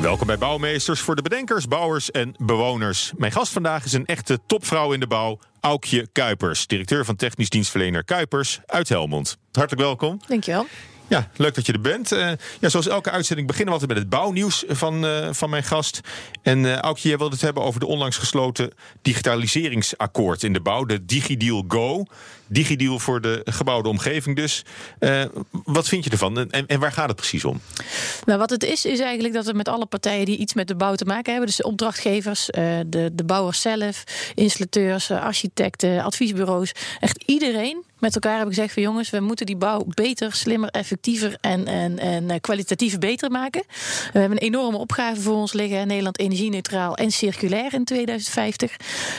Welkom 0.00 0.26
bij 0.26 0.38
Bouwmeesters 0.38 1.00
voor 1.00 1.16
de 1.16 1.22
bedenkers, 1.22 1.66
bouwers 1.66 2.10
en 2.10 2.34
bewoners. 2.38 3.12
Mijn 3.16 3.32
gast 3.32 3.52
vandaag 3.52 3.84
is 3.84 3.92
een 3.92 4.06
echte 4.06 4.38
topvrouw 4.46 4.92
in 4.92 5.00
de 5.00 5.06
bouw, 5.06 5.38
Aukje 5.60 6.08
Kuipers, 6.12 6.66
directeur 6.66 7.04
van 7.04 7.16
technisch 7.16 7.48
dienstverlener 7.48 8.04
Kuipers 8.04 8.60
uit 8.66 8.88
Helmond. 8.88 9.36
Hartelijk 9.52 9.82
welkom. 9.82 10.20
Dankjewel. 10.26 10.66
Ja, 11.10 11.28
leuk 11.36 11.54
dat 11.54 11.66
je 11.66 11.72
er 11.72 11.80
bent. 11.80 12.12
Uh, 12.12 12.30
ja, 12.60 12.68
zoals 12.68 12.88
elke 12.88 13.10
uitzending 13.10 13.46
beginnen 13.46 13.74
we 13.74 13.80
altijd 13.80 13.98
met 13.98 14.08
het 14.08 14.20
bouwnieuws 14.20 14.64
van, 14.68 15.04
uh, 15.04 15.28
van 15.32 15.50
mijn 15.50 15.64
gast. 15.64 16.00
En 16.42 16.64
uh, 16.64 16.76
Aukje, 16.76 17.08
jij 17.08 17.18
wilde 17.18 17.34
het 17.34 17.44
hebben 17.44 17.62
over 17.62 17.80
de 17.80 17.86
onlangs 17.86 18.16
gesloten 18.16 18.72
digitaliseringsakkoord 19.02 20.42
in 20.42 20.52
de 20.52 20.60
bouw, 20.60 20.84
de 20.84 21.04
DigiDeal 21.04 21.64
Go. 21.68 22.04
DigiDeal 22.46 22.98
voor 22.98 23.20
de 23.20 23.40
gebouwde 23.44 23.88
omgeving 23.88 24.36
dus. 24.36 24.64
wat 25.64 25.88
vind 25.88 26.04
je 26.04 26.10
ervan 26.10 26.50
en, 26.50 26.66
en, 26.66 26.80
waar 26.80 26.92
gaat 26.92 27.08
het 27.08 27.16
precies 27.16 27.44
om? 27.44 27.60
Nou, 28.24 28.38
wat 28.38 28.50
het 28.50 28.64
is, 28.64 28.84
is 28.84 29.00
eigenlijk 29.00 29.34
dat 29.34 29.46
we 29.46 29.52
met 29.52 29.68
alle 29.68 29.86
partijen 29.86 30.26
die 30.26 30.36
iets 30.36 30.54
met 30.54 30.68
de 30.68 30.74
bouw 30.74 30.94
te 30.94 31.04
maken 31.04 31.30
hebben, 31.30 31.46
dus 31.46 31.56
de 31.56 31.64
opdrachtgevers, 31.64 32.46
de, 32.46 33.10
de 33.12 33.24
bouwers 33.24 33.60
zelf, 33.60 34.04
installateurs, 34.34 35.10
architecten, 35.10 36.02
adviesbureaus, 36.02 36.72
echt 37.00 37.24
iedereen 37.26 37.84
met 38.00 38.14
elkaar 38.14 38.36
hebben 38.36 38.54
gezegd 38.54 38.72
van 38.72 38.82
jongens, 38.82 39.10
we 39.10 39.20
moeten 39.20 39.46
die 39.46 39.56
bouw 39.56 39.84
beter, 39.88 40.34
slimmer, 40.34 40.68
effectiever 40.68 41.36
en, 41.40 41.66
en, 41.66 41.98
en 41.98 42.40
kwalitatief 42.40 42.98
beter 42.98 43.30
maken. 43.30 43.62
We 44.12 44.18
hebben 44.18 44.42
een 44.42 44.46
enorme 44.46 44.76
opgave 44.76 45.20
voor 45.20 45.34
ons 45.34 45.52
liggen. 45.52 45.86
Nederland 45.86 46.18
energie-neutraal 46.18 46.96
en 46.96 47.10
circulair 47.10 47.74
in 47.74 47.84
2050. 47.84 48.76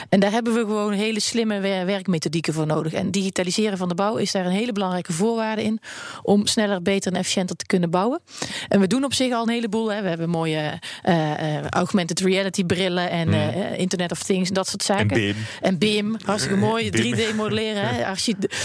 En 0.08 0.20
daar 0.20 0.30
hebben 0.30 0.54
we 0.54 0.60
gewoon 0.60 0.92
hele 0.92 1.20
slimme 1.20 1.60
werkmethodieken 1.60 2.52
voor 2.52 2.66
nodig. 2.66 2.92
En 2.92 3.10
digitaliseren 3.10 3.78
van 3.78 3.88
de 3.88 3.94
bouw 3.94 4.16
is 4.16 4.32
daar 4.32 4.46
een 4.46 4.52
hele 4.52 4.72
belangrijke 4.72 5.12
voorwaarde 5.12 5.62
in 5.62 5.80
om 6.22 6.46
sneller, 6.46 6.82
beter 6.82 7.12
en 7.12 7.18
efficiënter 7.18 7.56
te 7.56 7.66
kunnen 7.66 7.90
bouwen. 7.90 8.20
En 8.68 8.80
we 8.80 8.86
doen 8.86 9.04
op 9.04 9.14
zich 9.14 9.32
al 9.32 9.42
een 9.42 9.52
heleboel. 9.52 9.92
Hè. 9.92 10.02
We 10.02 10.08
hebben 10.08 10.28
mooie 10.28 10.78
uh, 11.04 11.30
uh, 11.30 11.68
augmented 11.68 12.20
reality 12.20 12.64
brillen 12.64 13.10
en 13.10 13.28
mm. 13.28 13.34
uh, 13.34 13.78
Internet 13.78 14.12
of 14.12 14.22
Things 14.22 14.48
en 14.48 14.54
dat 14.54 14.68
soort 14.68 14.82
zaken. 14.82 15.10
En 15.10 15.16
BIM. 15.16 15.36
En 15.60 15.78
BIM, 15.78 16.16
hartstikke 16.24 16.58
mooi. 16.58 16.90
3D 16.96 17.34
modelleren. 17.36 18.06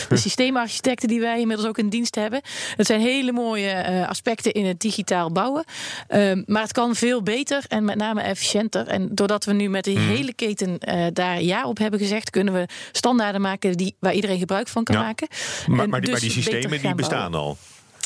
De 0.10 0.18
systeemarchitecten 0.18 1.08
die 1.08 1.20
wij 1.20 1.40
inmiddels 1.40 1.68
ook 1.70 1.78
in 1.78 1.90
dienst 1.90 2.16
hebben. 2.16 2.42
Dat 2.76 2.86
zijn 2.86 3.00
hele 3.02 3.32
mooie 3.32 3.86
uh, 3.90 4.08
aspecten 4.10 4.52
in 4.52 4.66
het 4.66 4.80
digitaal 4.80 5.32
bouwen. 5.32 5.64
Um, 6.10 6.44
maar 6.46 6.62
het 6.62 6.72
kan 6.72 6.96
veel 6.96 7.24
beter 7.24 7.64
en 7.68 7.86
met 7.86 7.96
name 7.96 8.22
efficiënter. 8.22 8.88
En 8.88 9.10
doordat 9.12 9.46
we 9.46 9.54
nu 9.54 9.70
met 9.70 9.84
de 9.84 9.92
Mhm. 9.92 10.08
hele 10.08 10.34
keten 10.34 10.78
uh, 10.90 11.06
daar 11.14 11.42
ja 11.42 11.66
op 11.68 11.78
hebben 11.78 12.00
gezegd, 12.00 12.30
kunnen 12.30 12.54
we 12.54 12.66
standaarden 12.92 13.42
maken 13.42 13.78
die, 13.78 13.96
waar 14.00 14.14
iedereen 14.14 14.40
gebruik 14.40 14.68
van 14.68 14.84
kan 14.84 14.96
Ja. 14.96 15.02
maken. 15.02 15.28
Maar, 15.32 15.76
maar, 15.76 16.02
die, 16.02 16.12
maar 16.12 16.20
dus 16.20 16.20
die 16.34 16.44
systemen 16.44 16.82
die 16.82 16.96
bestaan 16.96 17.32
bouwen. 17.32 17.50
al. 17.50 17.58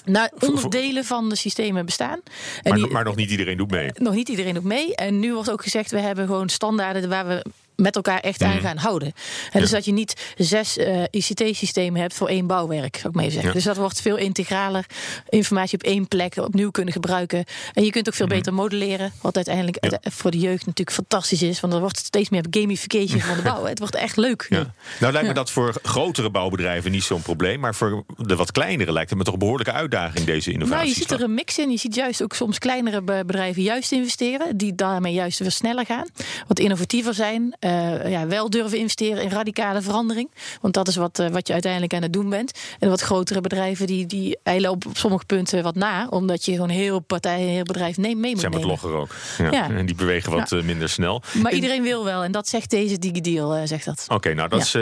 Nou, 0.06 0.30
onderdelen 0.40 1.06
van 1.06 1.30
de 1.30 1.36
systemen 1.36 1.86
bestaan. 1.86 2.20
En 2.64 2.70
Maar, 2.72 2.78
die- 2.78 2.88
maar 2.92 3.04
nog 3.04 3.16
niet 3.16 3.32
iedereen 3.32 3.58
doet 3.58 3.72
mee. 3.72 3.90
nog 3.94 4.14
niet 4.14 4.30
iedereen 4.30 4.54
doet 4.54 4.64
mee. 4.64 4.96
En 4.96 5.20
nu 5.20 5.34
wordt 5.34 5.52
ook 5.52 5.64
gezegd, 5.64 5.92
we 5.92 6.00
hebben 6.00 6.26
gewoon 6.26 6.50
standaarden 6.50 7.10
waar 7.10 7.28
we 7.28 7.46
met 7.82 7.96
elkaar 7.96 8.20
echt 8.20 8.42
aan 8.44 8.60
gaan 8.60 8.78
houden. 8.78 9.14
En 9.52 9.60
dus 9.62 9.70
Ja. 9.70 9.76
dat 9.76 9.86
je 9.86 9.92
niet 9.92 10.32
zes 10.38 10.78
eh, 10.78 11.04
ICT-systemen 11.12 12.02
hebt 12.02 12.14
voor 12.14 12.28
één 12.28 12.48
bouwwerk, 12.48 12.96
zou 12.98 13.14
ik 13.14 13.20
even 13.20 13.32
zeggen. 13.32 13.50
Ja. 13.50 13.56
Dus 13.56 13.64
dat 13.66 13.78
wordt 13.78 14.02
veel 14.02 14.18
integraler. 14.18 14.86
Informatie 15.30 15.74
op 15.78 15.84
één 15.84 16.08
plek 16.08 16.36
opnieuw 16.38 16.72
kunnen 16.72 16.94
gebruiken. 16.94 17.44
En 17.74 17.84
je 17.84 17.92
kunt 17.92 18.08
ook 18.08 18.14
veel 18.14 18.28
beter 18.28 18.54
modelleren. 18.54 19.12
Wat 19.22 19.36
uiteindelijk 19.36 19.78
Ja. 19.82 19.90
uite- 19.92 20.12
voor 20.12 20.32
de 20.32 20.40
jeugd 20.40 20.66
natuurlijk 20.66 20.98
fantastisch 20.98 21.42
is. 21.42 21.60
Want 21.60 21.74
er 21.74 21.80
wordt 21.80 21.98
steeds 21.98 22.30
meer 22.30 22.46
gamification 22.50 23.20
van 23.20 23.36
de 23.36 23.42
bouw. 23.42 23.64
Het 23.66 23.80
wordt 23.80 23.96
echt 23.96 24.18
leuk. 24.18 24.46
nu. 24.50 24.58
Nou 25.00 25.14
lijkt 25.14 25.28
me 25.28 25.34
dat 25.34 25.52
voor 25.52 25.74
grotere 25.84 26.30
bouwbedrijven 26.30 26.92
niet 26.92 27.04
zo'n 27.04 27.22
probleem. 27.22 27.60
Maar 27.60 27.76
voor 27.76 28.04
de 28.18 28.36
wat 28.36 28.52
kleinere 28.52 28.92
lijkt 28.92 29.10
het 29.10 29.18
me 29.20 29.24
toch 29.26 29.34
een 29.34 29.40
behoorlijke 29.40 29.72
uitdaging, 29.72 30.26
deze 30.26 30.52
innovatie. 30.52 30.78
Nou, 30.78 30.88
je 30.90 30.94
ziet 30.96 31.12
er 31.12 31.22
een 31.22 31.34
mix 31.34 31.58
in. 31.58 31.72
Je 31.72 31.78
ziet 31.78 31.96
juist 31.96 32.24
ook 32.24 32.34
soms 32.34 32.58
kleinere 32.60 33.02
be- 33.02 33.24
bedrijven 33.26 33.62
juist 33.62 33.92
investeren. 33.92 34.58
Die 34.58 34.76
daarmee 34.76 35.14
juist 35.14 35.40
weer 35.40 35.52
sneller 35.52 35.86
gaan. 35.86 36.08
Wat 36.48 36.60
innovatiever 36.60 37.14
zijn. 37.14 37.56
Eh, 38.02 38.12
ja, 38.12 38.28
wel 38.28 38.50
durven 38.50 38.78
investeren 38.78 39.24
in 39.24 39.30
radicale 39.30 39.82
verandering. 39.82 40.30
Want 40.62 40.74
dat 40.74 40.88
is 40.88 40.96
wat, 40.96 41.20
eh, 41.20 41.28
wat 41.28 41.48
je 41.48 41.54
uiteindelijk 41.54 41.94
aan 41.94 42.02
het 42.02 42.14
doen 42.14 42.30
bent. 42.30 42.52
En 42.80 42.90
wat 42.90 43.02
grotere 43.02 43.42
bedrijven 43.42 43.88
die, 43.88 44.06
die 44.06 44.38
eilen 44.44 44.72
op, 44.72 44.86
op 44.86 44.98
sommige 44.98 45.26
punten 45.26 45.64
wat 45.64 45.76
na. 45.76 46.08
Omdat 46.10 46.46
je 46.46 46.52
gewoon 46.52 46.70
heel 46.70 47.00
partij, 47.00 47.40
heel 47.42 47.64
bedrijf 47.64 47.98
neem, 47.98 48.20
mee 48.20 48.32
moet 48.32 48.40
zijn 48.40 48.52
wat 48.52 48.62
nemen. 48.62 48.76
logger 48.82 49.00
ook. 49.00 49.16
Ja. 49.38 49.52
Ja. 49.52 49.70
En 49.76 49.86
die 49.86 49.96
bewegen 49.96 50.32
wat 50.32 50.50
Ja. 50.50 50.58
eh, 50.58 50.64
minder 50.64 50.90
snel. 50.90 51.22
Maar 51.34 51.52
En- 51.52 51.56
iedereen 51.58 51.84
wil 51.84 52.04
wel. 52.04 52.24
En 52.24 52.32
dat 52.32 52.48
zegt 52.48 52.70
deze 52.70 53.00
DigiDeal, 53.00 53.68
zegt 53.68 53.86
dat. 53.86 54.06
Oké, 54.08 54.34
nou 54.34 54.50
dat 54.50 54.60
is 54.62 54.78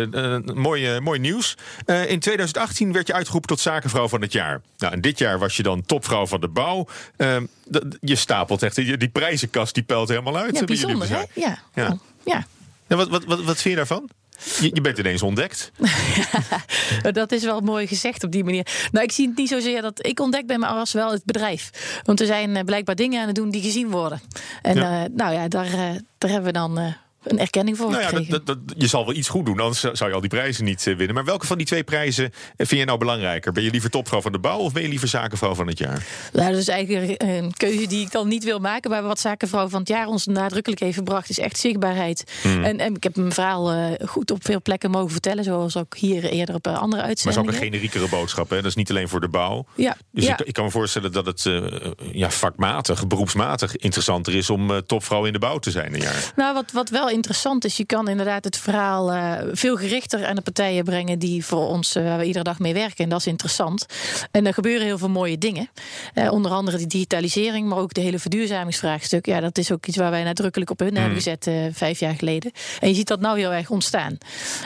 mooi, 0.53 0.99
mooi 0.99 1.19
nieuws. 1.19 1.57
In 2.07 2.19
2018 2.19 2.91
werd 2.93 3.07
je 3.07 3.13
uitgeroepen 3.13 3.49
tot 3.49 3.59
zakenvrouw 3.59 4.07
van 4.07 4.21
het 4.21 4.31
jaar. 4.31 4.61
Nou, 4.77 4.93
en 4.93 5.01
dit 5.01 5.17
jaar 5.19 5.39
was 5.39 5.57
je 5.57 5.63
dan 5.63 5.85
topvrouw 5.85 6.27
van 6.27 6.41
de 6.41 6.47
bouw. 6.47 6.87
Eh, 7.17 7.35
d- 7.71 7.97
je 8.01 8.15
stapelt 8.15 8.63
echt, 8.63 8.75
die, 8.75 8.97
die 8.97 9.09
prijzenkast 9.09 9.73
die 9.73 9.83
pelt 9.83 10.09
helemaal 10.09 10.37
uit. 10.37 10.57
Ja, 10.59 10.65
bijzonder 10.65 11.09
hè? 11.09 11.21
Ja. 11.33 11.59
Ja. 12.25 12.45
Ja. 12.89 12.95
Wat, 12.95 13.09
wat, 13.09 13.23
wat, 13.25 13.43
wat 13.43 13.55
vind 13.61 13.63
je 13.63 13.75
daarvan? 13.75 14.09
Je, 14.59 14.69
je 14.73 14.81
bent 14.81 14.97
ineens 14.97 15.21
ontdekt. 15.21 15.71
Dat 17.11 17.31
is 17.31 17.43
wel 17.43 17.59
mooi 17.61 17.87
gezegd 17.87 18.23
op 18.23 18.31
die 18.31 18.43
manier. 18.43 18.67
Nou, 18.91 19.05
ik 19.05 19.11
zie 19.11 19.27
het 19.27 19.37
niet 19.37 19.49
zozeer 19.49 19.81
dat 19.81 20.05
ik 20.05 20.19
ontdek 20.19 20.47
ben, 20.47 20.59
maar 20.59 20.69
als 20.69 20.91
wel 20.93 21.11
het 21.11 21.23
bedrijf. 21.25 21.69
Want 22.03 22.19
er 22.19 22.25
zijn 22.25 22.55
eh, 22.55 22.63
blijkbaar 22.63 22.95
dingen 22.95 23.21
aan 23.21 23.27
het 23.27 23.35
doen 23.35 23.49
die 23.49 23.61
gezien 23.61 23.89
worden. 23.89 24.21
En 24.61 24.75
Ja. 24.75 25.03
eh, 25.03 25.09
nou 25.15 25.33
ja, 25.33 25.47
daar, 25.47 25.65
eh, 25.65 25.95
daar 26.17 26.29
hebben 26.31 26.43
we 26.43 26.51
dan 26.51 26.93
een 27.23 27.39
erkenning 27.39 27.77
voor 27.77 27.89
Nou 27.91 28.01
ja, 28.01 28.09
dat, 28.09 28.17
gekregen. 28.19 28.45
dat, 28.45 28.67
dat- 28.67 28.77
je 28.81 28.87
zal 28.87 29.05
wel 29.05 29.15
iets 29.15 29.27
goed 29.29 29.45
doen, 29.45 29.59
anders 29.59 29.79
zou 29.79 30.09
je 30.09 30.15
al 30.15 30.21
die 30.21 30.29
prijzen 30.29 30.63
niet 30.65 30.87
eh, 30.87 30.95
winnen. 30.95 31.15
Maar 31.15 31.25
welke 31.25 31.45
van 31.45 31.57
die 31.57 31.65
twee 31.65 31.83
prijzen 31.83 32.25
eh, 32.25 32.31
vind 32.67 32.79
je 32.79 32.85
nou 32.85 32.97
belangrijker? 32.97 33.51
Ben 33.51 33.63
je 33.63 33.71
liever 33.71 33.89
topvrouw 33.89 34.21
van 34.21 34.31
de 34.31 34.39
bouw 34.39 34.57
of 34.57 34.73
ben 34.73 34.81
je 34.81 34.89
liever 34.89 35.07
zakenvrouw 35.07 35.55
van 35.55 35.67
het 35.67 35.77
jaar? 35.77 36.05
Nou, 36.33 36.49
dat 36.51 36.59
is 36.59 36.67
eigenlijk 36.67 37.21
een 37.23 37.53
keuze 37.53 37.87
die 37.87 38.01
ik 38.05 38.11
dan 38.11 38.27
niet 38.27 38.43
wil 38.43 38.59
maken. 38.59 38.89
Maar 38.89 39.03
wat 39.03 39.19
Zakenvrouw 39.19 39.67
van 39.67 39.79
het 39.79 39.89
jaar 39.89 40.07
ons 40.07 40.25
nadrukkelijk 40.25 40.81
heeft 40.81 40.97
gebracht, 40.97 41.29
is 41.29 41.39
echt 41.39 41.57
zichtbaarheid. 41.57 42.23
Hmm. 42.41 42.63
En, 42.63 42.79
en 42.79 42.95
ik 42.95 43.03
heb 43.03 43.15
mijn 43.15 43.31
verhaal 43.33 43.71
eh, 43.71 44.07
goed 44.07 44.31
op 44.31 44.45
veel 44.45 44.61
plekken 44.61 44.91
mogen 44.91 45.11
vertellen, 45.11 45.43
zoals 45.43 45.77
ook 45.77 45.97
hier 45.97 46.23
eerder 46.25 46.55
op 46.55 46.67
andere 46.67 47.01
Maar 47.01 47.09
het 47.09 47.17
is 47.19 47.25
ook 47.25 47.27
uitzendingen. 47.27 47.53
een 47.61 47.67
generiekere 47.67 48.07
boodschap. 48.09 48.49
Hè? 48.49 48.55
Dat 48.55 48.65
is 48.65 48.75
niet 48.75 48.89
alleen 48.89 49.09
voor 49.09 49.21
de 49.21 49.27
bouw. 49.29 49.65
Ja, 49.75 49.97
Dus 50.11 50.25
ja. 50.25 50.33
ik, 50.39 50.47
ik 50.47 50.53
kan 50.53 50.63
me 50.63 50.71
voorstellen 50.71 51.11
dat 51.11 51.25
het 51.25 51.49
ja, 52.11 52.29
vakmatig, 52.31 53.07
beroepsmatig 53.07 53.75
interessanter 53.75 54.35
is 54.35 54.49
om 54.49 54.81
topvrouw 54.85 55.25
in 55.25 55.33
de 55.33 55.39
bouw 55.39 55.57
te 55.59 55.71
zijn 55.71 55.93
een 55.93 56.01
jaar. 56.01 56.31
Nou, 56.35 56.53
wat, 56.53 56.71
wat 56.71 56.89
wel 56.89 57.08
interessant 57.11 57.65
is, 57.65 57.77
je 57.77 57.85
kan 57.85 58.07
inderdaad 58.07 58.43
het 58.43 58.57
verhaal 58.57 59.11
eh, 59.11 59.33
veel 59.51 59.75
gerichter 59.75 60.25
aan 60.25 60.35
de 60.35 60.41
partijen 60.41 60.83
brengen 60.83 61.19
die 61.19 61.45
voor 61.45 61.67
ons, 61.67 61.95
eh, 61.95 62.03
waar 62.03 62.17
we 62.17 62.25
iedere 62.25 62.43
dag 62.43 62.59
mee 62.59 62.73
werken. 62.73 63.03
En 63.03 63.09
dat 63.09 63.19
is 63.19 63.27
interessant. 63.27 63.85
En 64.31 64.47
er 64.47 64.53
gebeuren 64.53 64.85
heel 64.85 64.97
veel 64.97 65.09
mooie 65.09 65.37
dingen. 65.37 65.69
Eh, 66.13 66.31
onder 66.31 66.51
andere 66.51 66.77
die 66.77 66.87
digitalisering, 66.87 67.67
maar 67.67 67.77
ook 67.77 67.93
de 67.93 68.01
hele 68.01 68.19
verduurzamingsvraagstuk. 68.19 69.25
Ja, 69.25 69.39
dat 69.39 69.57
is 69.57 69.71
ook 69.71 69.85
iets 69.85 69.97
waar 69.97 70.11
wij 70.11 70.23
nadrukkelijk 70.23 70.71
op 70.71 70.79
hun 70.79 70.97
hebben 70.97 71.15
gezet 71.15 71.47
eh, 71.47 71.55
vijf 71.71 71.99
jaar 71.99 72.15
geleden. 72.15 72.51
En 72.79 72.87
je 72.89 72.95
ziet 72.95 73.07
dat 73.07 73.19
nou 73.19 73.37
heel 73.39 73.53
erg 73.53 73.69
ontstaan. 73.69 74.17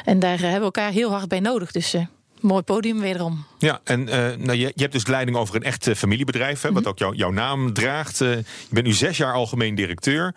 En 0.06 0.20
daar 0.20 0.40
hebben 0.40 0.60
we 0.60 0.66
elkaar 0.66 0.92
heel 0.92 1.12
hard 1.12 1.28
bij 1.28 1.40
nodig. 1.40 1.72
Dus 1.72 1.96
mooi 2.44 2.62
podium 2.62 3.00
wederom. 3.00 3.46
Ja, 3.58 3.80
en 3.84 4.10
eh, 4.10 4.38
nou, 4.38 4.58
je, 4.58 4.72
je 4.76 4.82
hebt 4.82 4.94
dus 4.94 5.08
leiding 5.08 5.38
over 5.38 5.56
een 5.56 5.64
echt 5.64 5.88
eh, 5.88 5.96
familiebedrijf, 5.96 6.62
hè, 6.62 6.70
Mhm. 6.70 6.78
wat 6.78 6.88
ook 6.88 6.98
jouw 7.00 7.14
jouw 7.14 7.32
naam 7.32 7.74
draagt. 7.74 8.22
Eh, 8.22 8.30
je 8.36 8.44
bent 8.70 8.86
nu 8.86 8.94
zes 8.94 9.18
jaar 9.18 9.34
algemeen 9.34 9.76
directeur. 9.76 10.36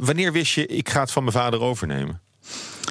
Wanneer 0.00 0.32
wist 0.32 0.52
je, 0.52 0.66
ik 0.66 0.88
ga 0.88 1.00
het 1.00 1.10
van 1.10 1.22
mijn 1.24 1.36
vader 1.36 1.60
overnemen? 1.60 2.20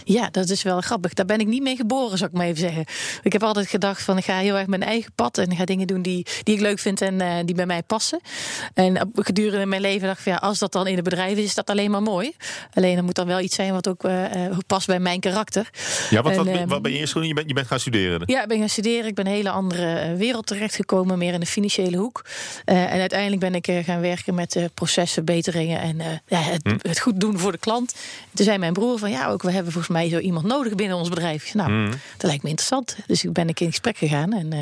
Ja, 0.03 0.29
dat 0.31 0.49
is 0.49 0.63
wel 0.63 0.81
grappig. 0.81 1.13
Daar 1.13 1.25
ben 1.25 1.39
ik 1.39 1.47
niet 1.47 1.61
mee 1.61 1.75
geboren, 1.75 2.17
zou 2.17 2.29
ik 2.29 2.37
maar 2.37 2.45
even 2.45 2.59
zeggen. 2.59 2.85
Ik 3.23 3.33
heb 3.33 3.43
altijd 3.43 3.67
gedacht 3.67 4.03
van 4.03 4.17
ik 4.17 4.23
ga 4.23 4.37
heel 4.37 4.57
erg 4.57 4.67
mijn 4.67 4.83
eigen 4.83 5.11
pad 5.15 5.37
en 5.37 5.55
ga 5.55 5.65
dingen 5.65 5.87
doen 5.87 6.01
die, 6.01 6.25
die 6.43 6.55
ik 6.55 6.61
leuk 6.61 6.79
vind 6.79 7.01
en 7.01 7.21
eh, 7.21 7.35
die 7.45 7.55
bij 7.55 7.65
mij 7.65 7.83
passen. 7.83 8.19
En 8.73 9.11
gedurende 9.15 9.65
mijn 9.65 9.81
leven 9.81 10.07
dacht 10.07 10.17
ik 10.17 10.23
van 10.23 10.31
ja, 10.33 10.37
als 10.37 10.59
dat 10.59 10.71
dan 10.71 10.87
in 10.87 10.95
het 10.95 11.03
bedrijf 11.03 11.37
is, 11.37 11.43
is 11.43 11.55
dat 11.55 11.69
alleen 11.69 11.91
maar 11.91 12.01
mooi. 12.01 12.31
Alleen 12.73 12.97
er 12.97 13.03
moet 13.03 13.15
dan 13.15 13.27
wel 13.27 13.39
iets 13.39 13.55
zijn 13.55 13.73
wat 13.73 13.87
ook 13.87 14.03
eh, 14.03 14.45
eh, 14.45 14.57
past 14.67 14.87
bij 14.87 14.99
mijn 14.99 15.19
karakter. 15.19 15.69
Ja, 16.09 16.21
wat, 16.21 16.31
En, 16.31 16.37
wat, 16.37 16.47
ehm, 16.47 16.67
wat 16.67 16.81
ben 16.81 16.91
je 16.91 16.97
eerst 16.97 17.11
gedaan? 17.11 17.27
Je 17.27 17.33
bent, 17.33 17.47
je 17.47 17.53
bent 17.53 17.67
gaan 17.67 17.79
studeren. 17.79 18.21
Ja, 18.25 18.41
ik 18.41 18.47
ben 18.47 18.59
gaan 18.59 18.69
studeren. 18.69 19.07
Ik 19.07 19.15
ben 19.15 19.25
een 19.25 19.31
hele 19.33 19.49
andere 19.49 20.15
wereld 20.15 20.45
terechtgekomen, 20.47 21.17
meer 21.17 21.33
in 21.33 21.39
de 21.39 21.45
financiële 21.45 21.97
hoek. 21.97 22.25
En 22.65 22.99
uiteindelijk 22.99 23.41
ben 23.41 23.55
ik 23.55 23.85
gaan 23.85 24.01
werken 24.01 24.35
met 24.35 24.69
procesverbeteringen 24.73 25.81
en 25.81 26.21
ja, 26.27 26.39
het, 26.41 26.61
Hm. 26.63 26.77
het 26.81 26.99
goed 26.99 27.19
doen 27.19 27.37
voor 27.39 27.51
de 27.51 27.57
klant. 27.57 27.95
Toen 28.33 28.45
zei 28.45 28.57
mijn 28.57 28.73
broer 28.73 28.99
van 28.99 29.11
ja, 29.11 29.29
ook 29.29 29.41
we 29.41 29.51
hebben 29.51 29.73
volgens 29.83 29.97
mij 29.97 30.09
zo 30.09 30.25
iemand 30.25 30.45
nodig 30.45 30.75
binnen 30.75 30.97
ons 30.97 31.09
bedrijf. 31.09 31.53
Nou, 31.53 31.71
Hm. 31.71 31.89
dat 32.17 32.23
lijkt 32.29 32.43
me 32.43 32.49
interessant. 32.49 32.97
Dus 33.07 33.23
ik 33.23 33.33
ben 33.33 33.49
ik 33.49 33.59
in 33.59 33.67
gesprek 33.69 33.97
gegaan. 33.97 34.33
En, 34.33 34.53
eh, 34.53 34.59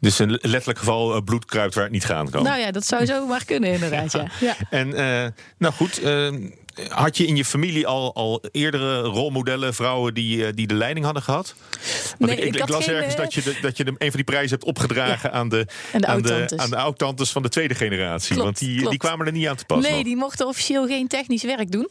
Dus 0.00 0.18
een 0.18 0.30
letterlijk 0.42 0.78
geval 0.78 1.22
bloed 1.22 1.44
kruipt 1.44 1.74
waar 1.74 1.84
het 1.84 1.92
niet 1.92 2.04
gaan 2.04 2.30
kan. 2.30 2.42
Nou 2.42 2.58
ja, 2.60 2.70
dat 2.70 2.86
zou 2.86 3.04
zo 3.06 3.26
maar 3.26 3.44
kunnen 3.44 3.72
inderdaad. 3.72 4.12
Ja. 4.12 4.26
Ja. 4.40 4.56
En 4.70 4.94
eh, 4.94 5.28
nou 5.58 5.74
goed, 5.74 5.98
eh, 6.02 6.28
had 6.88 7.16
je 7.16 7.26
in 7.26 7.36
je 7.36 7.44
familie 7.44 7.86
al, 7.86 8.14
al 8.14 8.42
eerdere 8.50 9.00
rolmodellen, 9.00 9.74
vrouwen 9.74 10.14
die, 10.14 10.46
eh, 10.46 10.52
die 10.54 10.66
de 10.66 10.74
leiding 10.74 11.04
hadden 11.04 11.22
gehad? 11.22 11.54
Want 12.18 12.30
Nee, 12.30 12.40
ik, 12.40 12.56
ik, 12.56 12.68
las 12.68 12.84
geen, 12.84 12.94
ergens 12.94 13.14
eh, 13.14 13.20
dat 13.20 13.34
je, 13.34 13.42
de, 13.42 13.58
dat 13.60 13.76
je 13.76 13.84
de, 13.84 13.90
een 13.90 13.96
van 13.98 14.10
die 14.10 14.24
prijzen 14.24 14.50
hebt 14.50 14.64
opgedragen 14.64 15.32
aan 15.32 15.48
de, 15.48 15.66
de 15.66 15.92
aan, 15.92 16.00
de, 16.00 16.06
oud-tantes. 16.06 16.58
aan 16.58 16.70
de 16.70 16.76
oud-tantes 16.76 17.30
van 17.30 17.42
de 17.42 17.48
tweede 17.48 17.74
generatie. 17.74 18.34
Klopt, 18.34 18.44
want 18.44 18.58
die, 18.58 18.88
die 18.88 18.98
kwamen 18.98 19.26
er 19.26 19.32
niet 19.32 19.46
aan 19.46 19.56
te 19.56 19.64
pas. 19.64 19.82
Nee, 19.82 19.92
nog. 19.92 20.02
die 20.02 20.16
mochten 20.16 20.46
officieel 20.46 20.86
geen 20.86 21.08
technisch 21.08 21.42
werk 21.42 21.70
doen. 21.72 21.88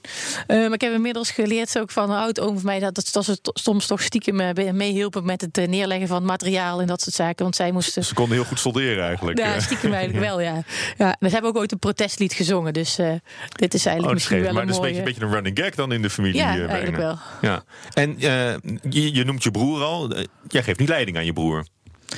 Maar 0.47 0.73
ik 0.73 0.81
heb 0.81 0.93
inmiddels 0.93 1.31
geleerd 1.31 1.79
ook 1.79 1.91
van 1.91 2.11
een 2.11 2.17
oud 2.17 2.39
oom 2.39 2.55
van 2.55 2.65
mij 2.65 2.79
dat, 2.79 2.95
dat, 2.95 3.09
dat 3.11 3.25
ze 3.25 3.39
soms 3.43 3.87
toch 3.87 4.01
stiekem 4.01 4.39
eh, 4.39 4.71
meehielpen 4.71 5.25
met 5.25 5.41
het 5.41 5.67
neerleggen 5.67 6.07
van 6.07 6.25
materiaal 6.25 6.81
en 6.81 6.87
dat 6.87 7.01
soort 7.01 7.15
zaken. 7.15 7.43
Want 7.43 7.55
zij 7.55 7.71
moesten. 7.71 8.05
Ze 8.05 8.13
konden 8.13 8.35
heel 8.35 8.45
goed 8.45 8.59
solderen 8.59 9.03
eigenlijk. 9.03 9.37
Ja, 9.37 9.59
stiekem 9.59 9.93
eigenlijk 9.93 10.25
wel, 10.29 10.41
ja. 10.41 10.63
ja. 10.97 11.15
We 11.19 11.29
hebben 11.29 11.49
ook 11.49 11.57
ooit 11.57 11.71
een 11.71 11.79
protestlied 11.79 12.33
gezongen, 12.33 12.73
dus 12.73 12.95
dit 13.55 13.73
is 13.73 13.85
Oh, 13.85 13.91
eigenlijk 13.91 14.03
dat 14.03 14.13
misschien 14.13 14.41
wel 14.41 14.61
een 14.61 14.68
dat 14.69 14.85
is 14.85 14.89
een 14.89 14.93
beetje, 14.93 14.97
een 14.99 15.03
beetje 15.05 15.21
een 15.21 15.31
running 15.31 15.59
gag 15.59 15.75
dan 15.75 15.91
in 15.91 16.01
de 16.01 16.09
familie. 16.09 16.41
Ja, 16.41 16.53
eh, 16.55 16.65
eigenlijk 16.67 16.97
wel. 16.97 17.17
Ja. 17.41 17.63
En 17.93 18.09
eh, 18.19 18.53
je, 18.89 19.13
je 19.13 19.23
noemt 19.23 19.43
je 19.43 19.51
broer 19.51 19.83
al. 19.83 20.09
Eh, 20.11 20.23
Jij 20.47 20.63
geeft 20.63 20.79
niet 20.79 20.89
leiding 20.89 21.17
aan 21.17 21.25
je 21.25 21.33
broer. 21.33 21.65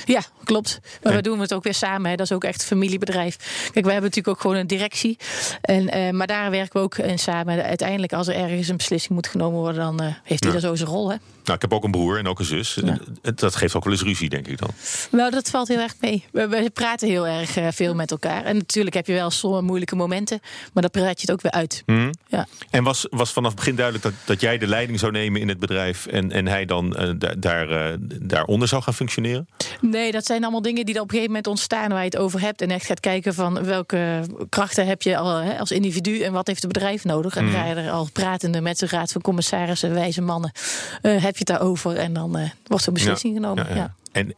Ja, 0.04 0.22
klopt. 0.44 0.80
Maar 1.02 1.14
we 1.14 1.22
doen 1.22 1.40
het 1.40 1.54
ook 1.54 1.64
weer 1.64 1.74
samen. 1.74 2.10
Hè. 2.10 2.16
Dat 2.16 2.26
is 2.26 2.32
ook 2.32 2.44
echt 2.44 2.64
familiebedrijf. 2.64 3.36
Kijk, 3.72 3.84
we 3.84 3.92
hebben 3.92 4.10
natuurlijk 4.10 4.28
ook 4.28 4.40
gewoon 4.40 4.56
een 4.56 4.66
directie. 4.66 5.18
En, 5.60 6.16
maar 6.16 6.26
daar 6.26 6.50
werken 6.50 6.72
we 6.72 6.78
ook 6.80 6.98
in 6.98 7.18
samen. 7.18 7.62
Uiteindelijk, 7.64 8.12
als 8.12 8.28
er 8.28 8.34
ergens 8.34 8.68
een 8.68 8.76
beslissing 8.76 9.14
moet 9.14 9.26
genomen 9.26 9.58
worden, 9.60 9.82
dan 9.82 10.00
heeft 10.00 10.44
hij 10.44 10.52
Ja. 10.52 10.60
daar 10.60 10.68
zo 10.70 10.74
zijn 10.74 10.88
rol. 10.88 11.10
Hè. 11.10 11.16
Nou, 11.44 11.54
ik 11.56 11.62
heb 11.62 11.72
ook 11.72 11.84
een 11.84 11.90
broer 11.90 12.18
en 12.18 12.26
ook 12.26 12.38
een 12.38 12.44
zus. 12.44 12.78
Ja. 12.84 12.98
Dat 13.34 13.56
geeft 13.56 13.74
ook 13.74 13.84
wel 13.84 13.92
eens 13.92 14.02
ruzie, 14.02 14.28
denk 14.28 14.46
ik 14.48 14.58
dan. 14.58 14.70
Nou, 15.10 15.30
dat 15.30 15.50
valt 15.50 15.68
heel 15.68 15.78
erg 15.78 15.94
mee. 16.00 16.24
We, 16.32 16.48
we 16.48 16.70
praten 16.70 17.08
heel 17.08 17.26
erg 17.26 17.56
eh, 17.56 17.66
veel 17.70 17.94
met 17.94 18.10
elkaar. 18.10 18.44
En 18.44 18.56
natuurlijk 18.56 18.94
heb 18.94 19.06
je 19.06 19.12
wel 19.12 19.30
sommige 19.30 19.62
moeilijke 19.62 19.96
momenten. 19.96 20.40
Maar 20.72 20.82
dan 20.82 20.90
praat 20.90 21.20
je 21.20 21.26
het 21.26 21.30
ook 21.30 21.40
weer 21.40 21.52
uit. 21.52 21.82
Hm? 21.86 22.12
Ja. 22.28 22.46
En 22.70 22.84
was, 22.84 23.06
was 23.10 23.32
vanaf 23.32 23.50
het 23.50 23.58
begin 23.58 23.74
duidelijk 23.76 24.04
dat, 24.04 24.14
dat 24.24 24.40
jij 24.40 24.58
de 24.58 24.66
leiding 24.66 24.98
zou 24.98 25.12
nemen 25.12 25.40
in 25.40 25.48
het 25.48 25.58
bedrijf 25.58 26.06
en, 26.06 26.32
en 26.32 26.46
hij 26.46 26.64
dan 26.64 26.90
da- 27.18 27.34
daar, 27.38 27.70
eh, 27.70 27.96
daaronder 28.22 28.68
zou 28.68 28.82
gaan 28.82 28.94
functioneren? 28.94 29.48
Nee, 29.80 30.12
dat 30.12 30.26
zijn 30.26 30.42
allemaal 30.42 30.62
dingen 30.62 30.84
die 30.86 30.94
er 30.94 31.00
op 31.00 31.06
een 31.06 31.14
gegeven 31.14 31.32
moment 31.34 31.50
ontstaan 31.50 31.88
waar 31.88 31.98
je 31.98 32.04
het 32.04 32.16
over 32.16 32.40
hebt. 32.40 32.60
En 32.62 32.70
echt 32.70 32.86
gaat 32.86 33.00
kijken 33.00 33.34
van 33.34 33.64
welke 33.64 34.20
krachten 34.48 34.86
heb 34.86 35.02
je 35.02 35.16
al, 35.16 35.36
hè, 35.36 35.58
als 35.58 35.70
individu 35.70 36.20
en 36.20 36.32
wat 36.32 36.46
heeft 36.46 36.62
het 36.62 36.72
bedrijf 36.72 37.04
nodig. 37.04 37.36
En 37.36 37.44
dan 37.44 37.54
ga 37.54 37.64
je 37.64 37.74
er 37.74 37.90
al 37.90 38.08
pratende 38.12 38.60
met 38.60 38.78
de 38.78 38.86
raad 38.86 39.12
van 39.12 39.20
commissarissen, 39.20 39.94
wijze 39.94 40.20
mannen, 40.22 40.52
heb 41.36 41.46
je 41.46 41.52
het 41.52 41.60
daarover. 41.60 41.96
En 41.96 42.12
dan 42.12 42.38
eh, 42.38 42.50
wordt 42.66 42.86
er 42.86 42.92
beslissing 42.92 43.34
genomen. 43.34 43.74
Ja. 43.74 43.94
En, 44.12 44.34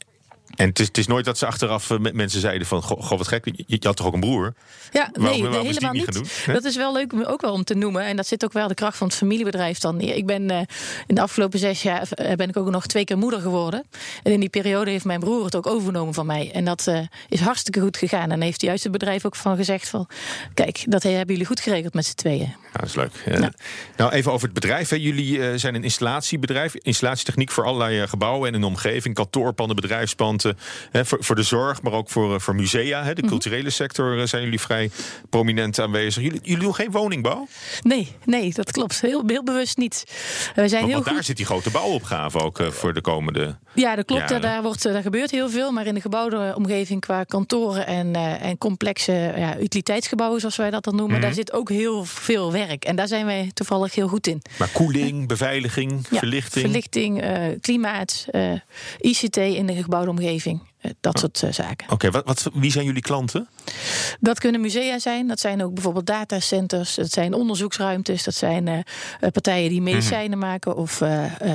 en 0.56 0.68
het, 0.68 0.78
is, 0.80 0.86
het 0.86 0.98
is 0.98 1.06
nooit 1.06 1.24
dat 1.24 1.38
ze 1.38 1.46
achteraf 1.46 1.90
eh, 1.90 1.98
met 1.98 2.14
mensen 2.14 2.40
zeiden 2.40 2.66
van... 2.66 2.82
Goh, 2.82 3.02
goh, 3.02 3.18
wat 3.18 3.28
gek, 3.28 3.44
je, 3.44 3.64
je 3.66 3.78
had 3.80 3.96
toch 3.96 4.06
ook 4.06 4.14
een 4.14 4.20
broer? 4.20 4.54
Ja, 4.92 5.08
Waarom- 5.12 5.32
nee, 5.40 5.48
waarom 5.48 5.66
helemaal 5.66 5.92
niet 5.92 6.12
doen? 6.12 6.26
Dat 6.46 6.64
is 6.64 6.76
wel 6.76 6.92
leuk 6.92 7.12
om 7.12 7.22
ook 7.24 7.40
wel 7.40 7.52
om 7.52 7.64
te 7.64 7.74
noemen. 7.74 8.04
En 8.04 8.16
dat 8.16 8.26
zit 8.26 8.44
ook 8.44 8.52
wel 8.52 8.68
de 8.68 8.74
kracht 8.74 8.96
van 8.96 9.06
het 9.06 9.16
familiebedrijf 9.16 9.78
dan. 9.78 10.00
Ik 10.00 10.26
ben 10.26 10.50
eh, 10.50 10.58
in 11.06 11.14
de 11.14 11.20
afgelopen 11.20 11.58
zes 11.58 11.82
jaar 11.82 12.08
eh, 12.10 12.32
ben 12.36 12.48
ik 12.48 12.56
ook 12.56 12.70
nog 12.70 12.86
twee 12.86 13.04
keer 13.04 13.18
moeder 13.18 13.40
geworden. 13.40 13.84
En 14.22 14.32
in 14.32 14.40
die 14.40 14.48
periode 14.48 14.90
heeft 14.90 15.04
mijn 15.04 15.20
broer 15.20 15.44
het 15.44 15.56
ook 15.56 15.66
overgenomen 15.66 16.14
van 16.14 16.26
mij. 16.26 16.50
En 16.52 16.64
dat 16.64 16.88
is 17.28 17.40
hartstikke 17.40 17.80
goed 17.80 17.96
gegaan. 17.96 18.30
En 18.30 18.40
heeft 18.40 18.60
juist 18.60 18.82
het 18.82 18.92
bedrijf 18.92 19.24
ook 19.24 19.36
van 19.36 19.56
gezegd 19.56 19.88
van... 19.88 20.08
kijk, 20.54 20.84
dat 20.86 21.02
hebben 21.02 21.26
jullie 21.26 21.46
goed 21.46 21.60
geregeld 21.60 21.94
met 21.94 22.06
z'n 22.06 22.14
tweeën. 22.14 22.54
Ja, 22.72 22.80
dat 22.80 22.88
is 22.88 22.94
leuk. 22.94 23.12
Eh, 23.24 23.48
Nou, 23.96 24.12
even 24.12 24.32
over 24.32 24.44
het 24.44 24.54
bedrijf. 24.54 24.88
Hè. 24.88 24.96
Jullie 24.96 25.58
zijn 25.58 25.74
een 25.74 25.84
installatiebedrijf. 25.84 26.74
Installatietechniek 26.74 27.50
voor 27.50 27.64
allerlei 27.64 28.06
gebouwen 28.08 28.48
en 28.48 28.54
een 28.54 28.64
omgeving. 28.64 29.14
Kantoorpanden, 29.14 29.76
Hè, 30.90 31.04
voor, 31.04 31.18
voor 31.24 31.34
de 31.36 31.42
zorg, 31.42 31.82
maar 31.82 31.92
ook 31.92 32.08
voor, 32.10 32.34
eh, 32.34 32.40
voor 32.40 32.54
musea. 32.54 33.02
Hè. 33.04 33.12
De 33.14 33.20
Mhm. 33.22 33.30
culturele 33.30 33.70
sector 33.70 34.18
eh, 34.20 34.26
zijn 34.26 34.42
jullie 34.42 34.60
vrij 34.60 34.90
prominent 35.30 35.78
aanwezig. 35.80 36.22
Jullie, 36.22 36.40
jullie 36.42 36.62
doen 36.62 36.74
geen 36.74 36.90
woningbouw? 36.90 37.46
Nee, 37.82 38.08
nee, 38.24 38.52
dat 38.54 38.70
klopt. 38.70 39.00
Heel, 39.00 39.22
heel 39.26 39.44
bewust 39.44 39.76
niet. 39.76 40.04
We 40.06 40.12
zijn 40.54 40.70
Want, 40.70 40.72
heel 40.84 40.92
want 40.92 41.04
daar 41.04 41.14
goed. 41.14 41.24
zit 41.24 41.36
die 41.36 41.46
grote 41.46 41.70
bouwopgave 41.70 42.38
ook 42.40 42.58
eh, 42.60 42.66
voor 42.70 42.94
de 42.94 43.00
komende... 43.00 43.56
Ja, 43.74 43.94
dat 43.96 44.04
klopt. 44.04 44.20
jaren. 44.22 44.40
Daar, 44.40 44.62
wordt, 44.62 44.84
eh, 44.84 44.92
daar 44.92 45.02
gebeurt 45.02 45.30
heel 45.30 45.50
veel. 45.50 45.72
Maar 45.72 45.86
in 45.86 45.94
de 45.94 46.00
gebouwde 46.00 46.52
omgeving 46.56 47.00
qua 47.00 47.24
kantoren 47.24 47.86
en, 47.86 48.14
eh, 48.14 48.42
en 48.42 48.58
complexe 48.58 49.12
ja, 49.36 49.58
utiliteitsgebouwen, 49.58 50.40
zoals 50.40 50.56
wij 50.56 50.70
dat 50.70 50.84
dan 50.84 50.96
noemen, 50.96 51.12
Mhm. 51.16 51.24
daar 51.24 51.34
zit 51.34 51.52
ook 51.52 51.68
heel 51.68 52.04
veel 52.04 52.52
werk. 52.52 52.84
En 52.84 52.96
daar 52.96 53.08
zijn 53.08 53.26
wij 53.26 53.50
toevallig 53.54 53.94
heel 53.94 54.08
goed 54.08 54.26
in. 54.26 54.42
Maar 54.58 54.68
koeling, 54.68 55.28
beveiliging, 55.28 56.06
Ja, 56.10 56.18
verlichting. 56.18 56.64
Verlichting, 56.64 57.22
eh, 57.22 57.42
klimaat, 57.60 58.26
eh, 58.30 58.52
ICT 59.00 59.36
in 59.36 59.66
de 59.66 59.82
gebouwde 59.82 60.10
omgeving. 60.10 60.33
Eh, 60.42 60.90
dat 61.00 61.18
soort 61.18 61.42
eh, 61.42 61.52
zaken. 61.52 61.90
Oké, 61.90 62.10
wat, 62.10 62.24
wat, 62.24 62.50
wie 62.54 62.70
zijn 62.70 62.84
jullie 62.84 63.02
klanten? 63.02 63.48
Dat 64.20 64.38
kunnen 64.38 64.60
musea 64.60 64.98
zijn. 64.98 65.28
Dat 65.28 65.40
zijn 65.40 65.62
ook 65.62 65.74
bijvoorbeeld 65.74 66.06
datacenters. 66.06 66.94
Dat 66.94 67.10
zijn 67.10 67.34
onderzoeksruimtes. 67.34 68.22
Dat 68.22 68.34
zijn 68.34 68.68
eh, 68.68 68.82
partijen 69.32 69.68
die 69.68 69.82
medicijnen 69.82 70.38
maken. 70.38 70.76
Of 70.76 71.02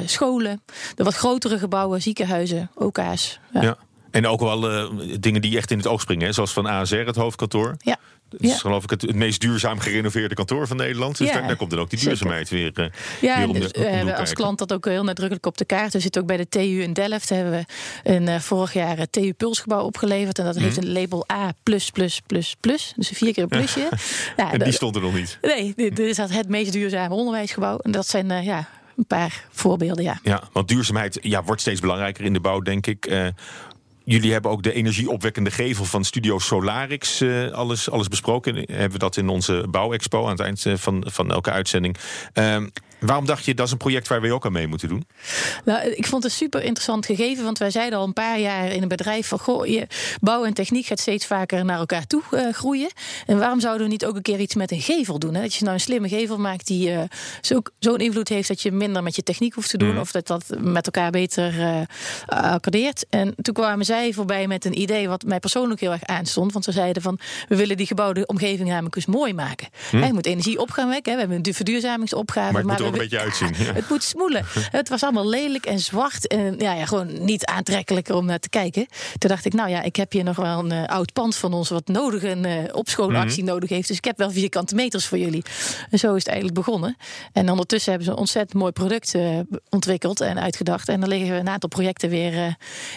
scholen. 0.06 0.62
De 0.96 1.04
wat 1.04 1.16
grotere 1.16 1.60
gebouwen, 1.60 2.02
ziekenhuizen, 2.02 2.72
OK's. 2.76 3.40
Ja. 3.54 3.62
Ja. 3.62 3.78
En 4.12 4.28
ook 4.28 4.40
wel 4.40 4.90
dingen 5.20 5.42
die 5.42 5.58
echt 5.58 5.72
in 5.72 5.78
het 5.78 5.88
oog 5.88 6.02
springen. 6.02 6.26
Hè? 6.26 6.34
Zoals 6.34 6.54
van 6.54 6.66
ASR, 6.66 6.96
het 6.96 7.16
hoofdkantoor. 7.16 7.76
Ja. 7.80 7.98
Dat 8.30 8.42
is 8.42 8.50
Ja. 8.50 8.58
geloof 8.58 8.84
ik 8.84 8.90
het, 8.90 9.02
het 9.02 9.16
meest 9.16 9.42
duurzaam 9.42 9.80
gerenoveerd 9.80 10.34
kantoor 10.34 10.68
van 10.68 10.78
Nederland. 10.78 11.18
Dus 11.18 11.28
Ja, 11.28 11.34
daar, 11.34 11.48
daar 11.48 11.56
komt 11.56 11.70
dan 11.70 11.80
ook 11.80 11.90
die 11.90 12.00
zeker. 12.00 12.14
duurzaamheid 12.14 12.50
weer, 12.50 12.72
eh 12.74 12.86
Ja, 13.22 13.34
weer 13.36 13.44
en 13.44 13.48
om 13.48 13.54
de, 13.54 13.60
dus, 13.60 13.72
de 13.72 13.80
we 13.80 13.86
hebben 13.88 14.16
als 14.16 14.34
klant 14.34 14.58
dat 14.58 14.74
ook 14.74 14.86
heel 14.86 15.04
nadrukkelijk 15.04 15.46
op 15.46 15.58
de 15.58 15.66
kaart. 15.66 15.94
We 15.94 16.00
zitten 16.00 16.22
ook 16.22 16.28
bij 16.28 16.38
de 16.38 16.50
TU 16.50 16.60
in 16.82 16.94
Delft. 16.94 17.30
Hebben 17.30 17.52
we 17.54 17.66
een, 18.12 18.28
eh, 18.28 18.40
vorig 18.40 18.74
jaar 18.74 18.98
het 18.98 19.12
TU 19.12 19.34
Pulsgebouw 19.34 19.84
opgeleverd. 19.84 20.40
En 20.40 20.46
dat 20.46 20.56
heeft 20.58 20.76
Mhm. 20.78 20.86
een 20.86 20.92
label 20.92 21.26
A+++++. 21.32 21.56
Dus 22.28 23.10
vier 23.14 23.34
keer 23.34 23.44
een 23.44 23.50
plusje. 23.50 23.90
Ja, 24.38 24.52
En 24.52 24.60
die 24.60 24.74
stond 24.74 24.96
er 24.96 25.02
nog 25.02 25.14
niet. 25.14 25.38
Nee, 25.42 25.74
dit, 25.76 26.00
is 26.00 26.18
het 26.18 26.48
meest 26.50 26.72
duurzame 26.74 27.14
onderwijsgebouw. 27.16 27.78
En 27.78 27.92
dat 27.92 28.08
zijn 28.08 28.32
eh, 28.32 28.46
ja, 28.46 28.68
een 28.98 29.06
paar 29.06 29.46
voorbeelden, 29.52 30.04
ja. 30.04 30.20
Ja, 30.24 30.44
want 30.52 30.68
duurzaamheid 30.68 31.18
ja, 31.22 31.44
wordt 31.44 31.62
steeds 31.62 31.80
belangrijker 31.80 32.26
in 32.26 32.34
de 32.34 32.40
bouw, 32.40 32.60
denk 32.60 32.88
ik. 32.88 33.06
Eh, 33.06 33.28
jullie 34.12 34.32
hebben 34.32 34.52
ook 34.52 34.64
de 34.64 34.74
energieopwekkende 34.74 35.52
gevel 35.52 35.86
van 35.86 36.04
Studio 36.04 36.40
Solarix 36.40 37.22
eh, 37.22 37.52
alles, 37.52 37.90
alles 37.90 38.08
besproken. 38.08 38.56
Hebben 38.56 38.92
we 38.92 38.98
dat 38.98 39.18
in 39.18 39.30
onze 39.30 39.66
bouwexpo 39.70 40.24
aan 40.24 40.30
het 40.30 40.40
eind 40.40 40.66
eh, 40.66 40.74
van, 40.76 41.04
van 41.08 41.32
elke 41.32 41.52
uitzending. 41.52 41.98
Ehm, 42.34 42.68
waarom 43.00 43.26
dacht 43.26 43.46
je 43.46 43.54
dat 43.54 43.66
is 43.66 43.72
een 43.72 43.78
project 43.78 44.08
waar 44.08 44.22
we 44.22 44.34
ook 44.34 44.46
aan 44.46 44.52
mee 44.52 44.68
moeten 44.68 44.88
doen? 44.90 45.08
Nou, 45.66 45.90
ik 45.90 46.06
vond 46.06 46.24
het 46.24 46.32
super 46.32 46.64
interessant 46.64 47.06
gegeven, 47.06 47.44
want 47.44 47.58
wij 47.58 47.70
zeiden 47.72 48.00
al 48.00 48.06
een 48.06 48.14
paar 48.14 48.40
jaar 48.40 48.72
in 48.72 48.82
een 48.82 48.88
bedrijf 48.88 49.28
van 49.28 49.40
goh, 49.40 49.66
je, 49.66 49.88
bouw 50.22 50.44
en 50.46 50.54
techniek 50.54 50.86
gaat 50.86 51.00
steeds 51.00 51.26
vaker 51.26 51.66
naar 51.66 51.78
elkaar 51.80 52.08
toe 52.08 52.22
eh, 52.32 52.54
groeien. 52.54 52.90
En 53.26 53.38
waarom 53.40 53.60
zouden 53.60 53.84
we 53.86 53.92
niet 53.92 54.06
ook 54.06 54.16
een 54.16 54.22
keer 54.22 54.40
iets 54.40 54.56
met 54.56 54.72
een 54.72 54.82
gevel 54.82 55.20
doen? 55.20 55.34
Hè? 55.34 55.42
Dat 55.42 55.54
je 55.54 55.62
nou 55.64 55.74
een 55.74 55.80
slimme 55.82 56.10
gevel 56.10 56.38
maakt 56.38 56.68
die 56.68 56.92
eh, 56.92 57.02
zo- 57.42 57.62
zo'n 57.80 57.98
invloed 57.98 58.30
heeft 58.30 58.48
dat 58.48 58.62
je 58.62 58.72
minder 58.72 59.04
met 59.04 59.16
je 59.16 59.24
techniek 59.24 59.54
hoeft 59.54 59.70
te 59.70 59.78
doen, 59.78 59.90
Mhm. 59.90 60.00
of 60.00 60.12
dat 60.12 60.28
dat 60.28 60.46
met 60.58 60.86
elkaar 60.86 61.12
beter 61.12 61.60
eh 61.62 61.82
accordeert. 62.26 63.06
En 63.10 63.34
toen 63.42 63.54
kwamen 63.54 63.86
zij 63.86 64.14
voorbij 64.14 64.48
met 64.48 64.66
een 64.66 64.80
idee 64.82 65.08
wat 65.10 65.24
mij 65.24 65.40
persoonlijk 65.40 65.80
heel 65.80 65.92
erg 65.92 66.04
aanstond, 66.06 66.52
want 66.54 66.66
ze 66.66 66.72
zeiden 66.72 67.02
van 67.02 67.20
we 67.48 67.56
willen 67.56 67.78
die 67.78 67.86
gebouwde 67.88 68.26
omgeving 68.26 68.70
namelijk 68.70 68.96
eens 68.96 69.06
mooi 69.06 69.34
maken. 69.34 69.68
Hè, 69.92 70.06
Je 70.06 70.14
moet 70.14 70.26
energie 70.26 70.60
op 70.60 70.72
gaan 70.72 70.90
wekken, 70.90 71.12
hè? 71.12 71.18
we 71.20 71.26
hebben 71.34 71.48
een 71.48 71.54
verduurzamingsopgave. 71.54 72.58
Mhm. 72.58 72.66
Maar 72.66 72.78
het 72.94 73.00
moet 73.00 73.08
we 73.10 73.18
ook 73.18 73.24
een 73.24 73.34
beetje 73.38 73.50
uitzien, 73.50 73.66
ja. 73.68 73.74
het 73.74 73.90
moet 73.90 74.04
smoelen. 74.04 74.46
Het 74.72 74.90
was 74.90 75.04
allemaal 75.04 75.28
lelijk 75.28 75.66
en 75.66 75.80
zwart. 75.80 76.28
En 76.28 76.56
ja, 76.58 76.74
ja, 76.74 76.86
gewoon 76.86 77.24
niet 77.26 77.46
aantrekkelijker 77.46 78.16
om 78.16 78.26
naar 78.26 78.40
te 78.40 78.50
kijken. 78.50 78.88
Toen 79.18 79.30
dacht 79.30 79.46
ik, 79.46 79.54
nou 79.54 79.70
ja, 79.70 79.82
ik 79.82 79.96
heb 79.96 80.12
hier 80.12 80.24
nog 80.24 80.36
wel 80.36 80.60
een 80.60 80.72
eh, 80.72 80.84
oud 80.86 81.14
pand 81.14 81.36
van 81.36 81.54
ons... 81.54 81.70
wat 81.70 81.88
nodig 81.88 82.24
een 82.24 82.46
eh 82.46 82.58
opschoonactie 82.72 83.44
Mhm. 83.44 83.52
nodig 83.52 83.70
heeft. 83.70 83.88
Dus 83.88 83.98
ik 83.98 84.06
heb 84.06 84.18
wel 84.18 84.32
vierkante 84.32 84.76
meters 84.76 85.06
voor 85.06 85.18
jullie. 85.18 85.44
En 85.90 86.00
zo 86.00 86.10
is 86.10 86.18
het 86.24 86.28
eigenlijk 86.28 86.58
begonnen. 86.58 86.98
En 87.34 87.50
ondertussen 87.50 87.90
hebben 87.90 88.08
ze 88.08 88.14
een 88.14 88.20
ontzettend 88.20 88.60
mooi 88.60 88.72
product 88.72 89.16
eh, 89.16 89.40
ontwikkeld 89.70 90.22
en 90.22 90.40
uitgedacht. 90.40 90.90
En 90.90 91.00
dan 91.00 91.10
liggen 91.10 91.36
een 91.36 91.50
aantal 91.50 91.70
projecten 91.70 92.10
weer 92.10 92.34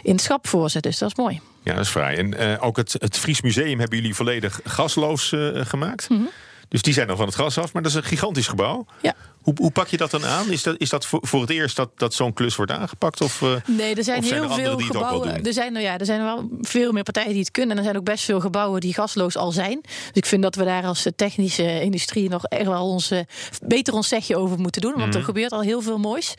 in 0.03 0.13
het 0.13 0.21
schap 0.21 0.47
voor 0.47 0.71
ze. 0.71 0.81
Dus 0.81 0.99
dat 0.99 1.09
is 1.09 1.17
mooi. 1.17 1.41
Ja, 1.65 1.75
dat 1.75 1.85
is 1.85 1.91
vrij. 1.91 2.17
En 2.19 2.61
ook 2.61 2.77
het, 2.77 2.93
het 2.99 3.19
Fries 3.19 3.41
Museum 3.41 3.79
hebben 3.79 3.99
jullie 3.99 4.15
volledig 4.15 4.61
gasloos 4.65 5.33
gemaakt. 5.55 6.09
Dus 6.69 6.83
die 6.83 6.93
zijn 6.93 7.07
dan 7.07 7.17
van 7.17 7.27
het 7.27 7.35
gas 7.35 7.59
af, 7.59 7.73
maar 7.73 7.83
dat 7.83 7.91
is 7.91 7.97
een 7.97 8.05
gigantisch 8.05 8.47
gebouw. 8.47 8.87
Ja. 9.03 9.15
Hoe, 9.43 9.55
hoe 9.57 9.71
pak 9.71 9.89
je 9.89 9.97
dat 9.97 10.11
dan 10.11 10.25
aan? 10.27 10.51
Is 10.51 10.63
dat, 10.63 10.75
is 10.79 10.89
dat 10.91 11.07
voor, 11.07 11.21
voor 11.23 11.41
het 11.41 11.51
eerst 11.51 11.77
dat, 11.77 11.91
dat 11.97 12.15
zo'n 12.15 12.33
klus 12.33 12.57
wordt 12.57 12.73
aangepakt? 12.73 13.21
Of, 13.21 13.43
eh, 13.43 13.49
Nee, 13.67 13.95
er 13.95 14.05
zijn 14.05 14.23
heel 14.23 14.43
er 14.43 14.51
veel 14.51 14.79
gebouwen. 14.79 15.45
Er 15.45 15.53
zijn, 15.53 15.73
nou 15.73 15.85
ja, 15.85 15.99
er 15.99 16.07
zijn 16.07 16.23
wel 16.23 16.49
veel 16.61 16.93
meer 16.93 17.03
partijen 17.03 17.31
die 17.31 17.41
het 17.41 17.51
kunnen. 17.51 17.71
En 17.71 17.77
er 17.79 17.85
zijn 17.85 17.97
ook 17.97 18.05
best 18.05 18.25
veel 18.25 18.41
gebouwen 18.41 18.81
die 18.81 18.95
gasloos 18.95 19.37
al 19.37 19.53
zijn. 19.53 19.81
Dus 19.83 20.11
ik 20.13 20.27
vind 20.27 20.43
dat 20.43 20.55
we 20.55 20.65
daar 20.65 20.85
als 20.85 21.07
eh, 21.07 21.13
technische 21.17 21.81
industrie 21.81 22.29
nog 22.29 22.45
echt 22.45 22.67
wel 22.67 22.89
ons, 22.89 23.11
eh, 23.11 23.21
beter 23.67 23.95
ons 23.95 24.09
zegje 24.09 24.37
over 24.37 24.59
moeten 24.59 24.81
doen. 24.81 24.93
Want 24.95 25.09
Mhm. 25.09 25.17
er 25.19 25.25
gebeurt 25.25 25.53
al 25.53 25.61
heel 25.61 25.81
veel 25.83 25.99
moois. 25.99 26.35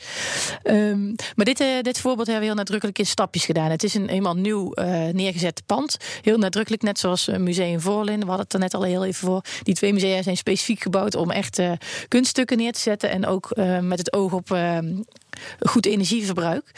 Ehm, 0.62 1.06
maar 1.34 1.44
dit, 1.44 1.64
dit 1.82 2.00
voorbeeld 2.00 2.26
hebben 2.26 2.40
we 2.44 2.48
heel 2.50 2.54
nadrukkelijk 2.58 2.98
in 2.98 3.06
stapjes 3.06 3.44
gedaan. 3.44 3.70
Het 3.70 3.82
is 3.82 3.94
een 3.94 4.08
eenmaal 4.08 4.34
nieuw 4.34 4.72
eh, 4.72 4.86
neergezet 5.12 5.62
pand. 5.66 5.96
Heel 6.22 6.38
nadrukkelijk, 6.38 6.82
net 6.82 6.98
zoals 6.98 7.28
Museum 7.38 7.80
Voorlin. 7.80 8.20
We 8.20 8.26
hadden 8.26 8.44
het 8.44 8.52
er 8.52 8.58
net 8.58 8.74
al 8.74 8.82
heel 8.82 9.04
even 9.04 9.26
voor. 9.26 9.40
Die 9.62 9.74
twee 9.74 9.92
musea 9.92 10.22
zijn 10.22 10.36
specifiek 10.36 10.82
gebouwd 10.82 11.14
om 11.14 11.30
echt 11.30 11.60
kunststukken 12.08 12.56
neer 12.56 12.72
te 12.72 12.80
zetten. 12.80 12.92
En 13.02 13.26
ook 13.26 13.50
eh, 13.50 13.78
met 13.78 13.98
het 13.98 14.12
oog 14.12 14.32
op 14.32 14.50
eh, 14.50 14.78
goed 15.60 15.86
energieverbruik. 15.86 16.70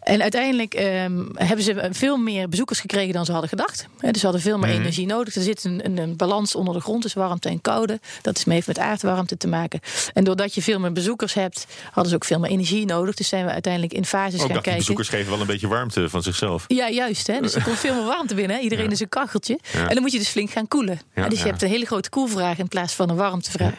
En 0.00 0.22
uiteindelijk 0.22 0.74
ehm, 0.74 1.24
hebben 1.34 1.64
ze 1.64 1.88
veel 1.90 2.16
meer 2.16 2.48
bezoekers 2.48 2.80
gekregen 2.80 3.12
dan 3.12 3.24
ze 3.24 3.30
hadden 3.32 3.48
gedacht. 3.50 3.86
Dus 4.00 4.18
ze 4.18 4.24
hadden 4.24 4.40
veel 4.40 4.58
meer 4.58 4.68
Mhm. 4.70 4.78
energie 4.80 5.06
nodig. 5.06 5.34
Er 5.34 5.42
zit 5.42 5.64
een, 5.64 5.84
een, 5.84 5.98
een 5.98 6.16
balans 6.16 6.54
onder 6.54 6.74
de 6.74 6.80
grond, 6.80 7.02
dus 7.02 7.14
warmte 7.14 7.48
en 7.48 7.60
koude. 7.60 8.00
Dat 8.22 8.36
is 8.36 8.44
heeft 8.44 8.66
met 8.66 8.78
aardwarmte 8.78 9.36
te 9.36 9.48
maken. 9.48 9.80
En 10.12 10.24
doordat 10.24 10.54
je 10.54 10.62
veel 10.62 10.78
meer 10.80 10.92
bezoekers 10.92 11.34
hebt, 11.34 11.66
hadden 11.84 12.08
ze 12.08 12.14
ook 12.14 12.24
veel 12.24 12.38
meer 12.38 12.50
energie 12.50 12.84
nodig. 12.86 13.14
Dus 13.14 13.28
zijn 13.28 13.44
we 13.44 13.50
uiteindelijk 13.50 13.92
in 13.92 14.04
fases 14.04 14.32
Ook 14.34 14.38
gaan 14.40 14.48
dacht 14.48 14.52
die 14.52 14.62
kijken. 14.62 14.78
bezoekers 14.78 15.08
geven 15.08 15.30
wel 15.30 15.40
een 15.40 15.46
beetje 15.46 15.68
warmte 15.68 16.08
van 16.08 16.22
zichzelf. 16.22 16.64
Ja, 16.66 16.88
juist. 16.90 17.26
Hè? 17.26 17.40
Dus 17.40 17.54
er 17.54 17.62
komt 17.62 17.78
veel 17.78 17.94
meer 17.94 18.04
warmte 18.04 18.34
binnen. 18.34 18.56
Hè? 18.56 18.62
Iedereen 18.62 18.90
is 18.90 19.00
een 19.00 19.08
kacheltje. 19.08 19.58
Ja. 19.72 19.88
En 19.88 19.94
dan 19.94 20.02
moet 20.02 20.12
je 20.12 20.18
dus 20.18 20.28
flink 20.28 20.50
gaan 20.50 20.68
koelen. 20.68 21.00
Ja, 21.14 21.28
dus 21.28 21.38
je 21.42 21.46
hebt 21.46 21.62
een 21.62 21.68
hele 21.68 21.86
grote 21.86 22.08
koelvraag 22.08 22.58
in 22.58 22.68
plaats 22.68 22.92
van 22.94 23.08
een 23.10 23.16
warmtevraag. 23.16 23.74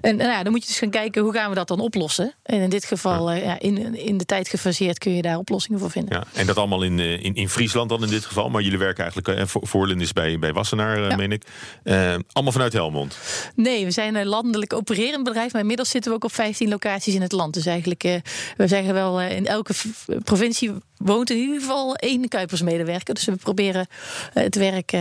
En 0.00 0.16
nou 0.16 0.30
ja, 0.30 0.42
dan 0.42 0.52
moet 0.52 0.60
je 0.62 0.68
dus 0.68 0.78
gaan 0.78 0.90
kijken 0.90 1.22
hoe 1.22 1.32
gaan 1.32 1.48
we 1.48 1.54
dat 1.54 1.68
dan 1.68 1.80
oplossen. 1.80 2.34
En 2.42 2.60
in 2.60 2.70
dit 2.70 2.84
geval, 2.84 3.30
eh, 3.30 3.44
ja, 3.44 3.58
in, 3.58 3.94
in 3.94 4.16
de 4.18 4.24
tijd 4.24 4.48
gefaseerd 4.48 4.98
kun 4.98 5.14
je 5.14 5.22
daar 5.22 5.38
oplossingen 5.68 5.78
voor 5.78 5.90
vinden. 5.90 6.16
Ja, 6.34 6.40
en 6.40 6.46
dat 6.46 6.56
allemaal 6.56 6.82
in, 6.82 6.98
eh, 6.98 7.24
in, 7.24 7.34
in 7.34 7.48
Friesland 7.48 7.88
dan 7.88 8.02
in 8.02 8.08
dit 8.08 8.24
geval. 8.24 8.48
Maar 8.50 8.62
jullie 8.62 8.78
werken 8.78 9.02
eigenlijk, 9.04 9.38
eh, 9.38 9.46
voor 9.46 9.66
Voorlin 9.66 10.00
is 10.00 10.12
bij, 10.12 10.38
bij 10.38 10.52
Wassenaar, 10.52 11.02
eh, 11.02 11.08
Ja. 11.10 11.16
meen 11.16 11.32
ik. 11.32 11.42
Allemaal 12.32 12.52
vanuit 12.52 12.72
Helmond. 12.72 13.18
Nee, 13.54 13.84
we 13.84 13.90
zijn 13.90 14.14
een 14.14 14.26
landelijk 14.26 14.72
opererend 14.72 15.24
bedrijf. 15.24 15.52
Maar 15.52 15.60
inmiddels 15.60 15.90
zitten 15.90 16.10
we 16.10 16.16
ook 16.16 16.24
op 16.24 16.32
15 16.34 16.68
locaties 16.68 17.14
in 17.14 17.22
het 17.22 17.32
land. 17.32 17.54
Dus 17.54 17.66
eigenlijk, 17.66 18.04
eh, 18.04 18.14
we 18.56 18.66
zeggen 18.66 18.94
wel, 18.94 19.20
in 19.20 19.46
elke 19.46 19.74
provincie 20.24 20.70
woont 20.96 21.30
in 21.30 21.36
ieder 21.36 21.60
geval 21.60 21.94
één 21.96 22.28
Kuipersmedewerker. 22.28 23.14
Dus 23.14 23.24
we 23.24 23.36
proberen 23.36 23.86
het 24.32 24.54
werk... 24.54 24.92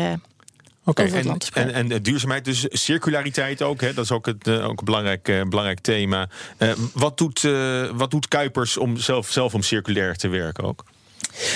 Oké, 0.88 1.04
en, 1.04 1.38
en, 1.54 1.74
en 1.74 1.92
eh, 1.92 1.98
duurzaamheid, 2.02 2.46
dus 2.46 2.66
circulariteit 2.70 3.62
ook. 3.62 3.82
Hè? 3.82 3.94
Dat 3.94 4.04
is 4.04 4.12
ook, 4.12 4.26
het, 4.26 4.48
eh, 4.48 4.68
ook 4.68 4.80
een 4.80 4.86
belangrijk, 4.86 5.28
eh, 5.28 5.42
belangrijk 5.42 5.80
thema. 5.80 6.30
Wat, 6.94 7.18
doet, 7.18 7.42
wat 7.94 8.12
doet 8.12 8.28
Kuipers 8.28 8.78
om 8.78 8.98
zelf, 8.98 9.32
zelf 9.32 9.54
om 9.54 9.62
circulair 9.62 10.16
te 10.16 10.28
werken 10.28 10.64
ook? 10.64 10.84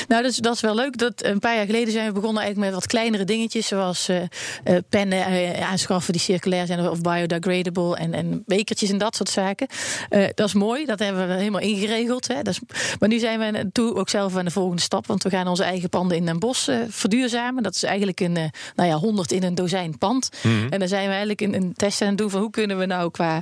Nou, 0.07 0.21
dat 0.21 0.31
is, 0.31 0.37
dat 0.37 0.55
is 0.55 0.61
wel 0.61 0.75
leuk. 0.75 0.97
Dat, 0.97 1.23
een 1.23 1.39
paar 1.39 1.55
jaar 1.55 1.65
geleden 1.65 1.91
zijn 1.93 2.07
we 2.07 2.13
begonnen 2.13 2.43
eigenlijk 2.43 2.71
met 2.71 2.81
wat 2.81 2.89
kleinere 2.89 3.23
dingetjes. 3.23 3.67
Zoals 3.67 4.09
eh, 4.09 4.21
eh, 4.63 4.77
pennen 4.89 5.25
eh, 5.25 5.69
aanschaffen 5.69 6.13
die 6.13 6.21
circulair 6.21 6.65
zijn 6.65 6.89
of 6.89 7.01
biodegradable. 7.01 7.97
En, 7.97 8.13
en 8.13 8.43
bekertjes 8.45 8.89
en 8.89 8.97
dat 8.97 9.15
soort 9.15 9.29
zaken. 9.29 9.67
Dat 10.09 10.47
is 10.47 10.53
mooi. 10.53 10.85
Dat 10.85 10.99
hebben 10.99 11.27
we 11.27 11.33
helemaal 11.33 11.61
ingeregeld. 11.61 12.27
Hè. 12.27 12.41
Dat 12.41 12.53
is, 12.53 12.59
maar 12.99 13.09
nu 13.09 13.19
zijn 13.19 13.39
we 13.39 13.69
toe 13.71 13.95
ook 13.95 14.09
zelf 14.09 14.35
aan 14.35 14.45
de 14.45 14.51
volgende 14.51 14.81
stap. 14.81 15.07
Want 15.07 15.23
we 15.23 15.29
gaan 15.29 15.47
onze 15.47 15.63
eigen 15.63 15.89
panden 15.89 16.17
in 16.17 16.25
Den 16.25 16.39
Bosch 16.39 16.69
verduurzamen. 16.89 17.63
Dat 17.63 17.75
is 17.75 17.83
eigenlijk 17.83 18.19
een, 18.19 18.33
nou 18.75 18.89
ja, 18.89 18.95
100 18.95 19.31
in 19.31 19.43
een 19.43 19.55
dozijn 19.55 19.97
pand. 19.97 20.29
En 20.69 20.79
dan 20.79 20.87
zijn 20.87 21.03
we 21.03 21.09
eigenlijk 21.09 21.41
een, 21.41 21.55
een 21.55 21.73
test 21.75 22.01
aan 22.01 22.07
het 22.07 22.17
doen 22.17 22.29
van 22.29 22.41
hoe 22.41 22.49
kunnen 22.49 22.77
we 22.77 22.85
nou 22.85 23.11
qua 23.11 23.41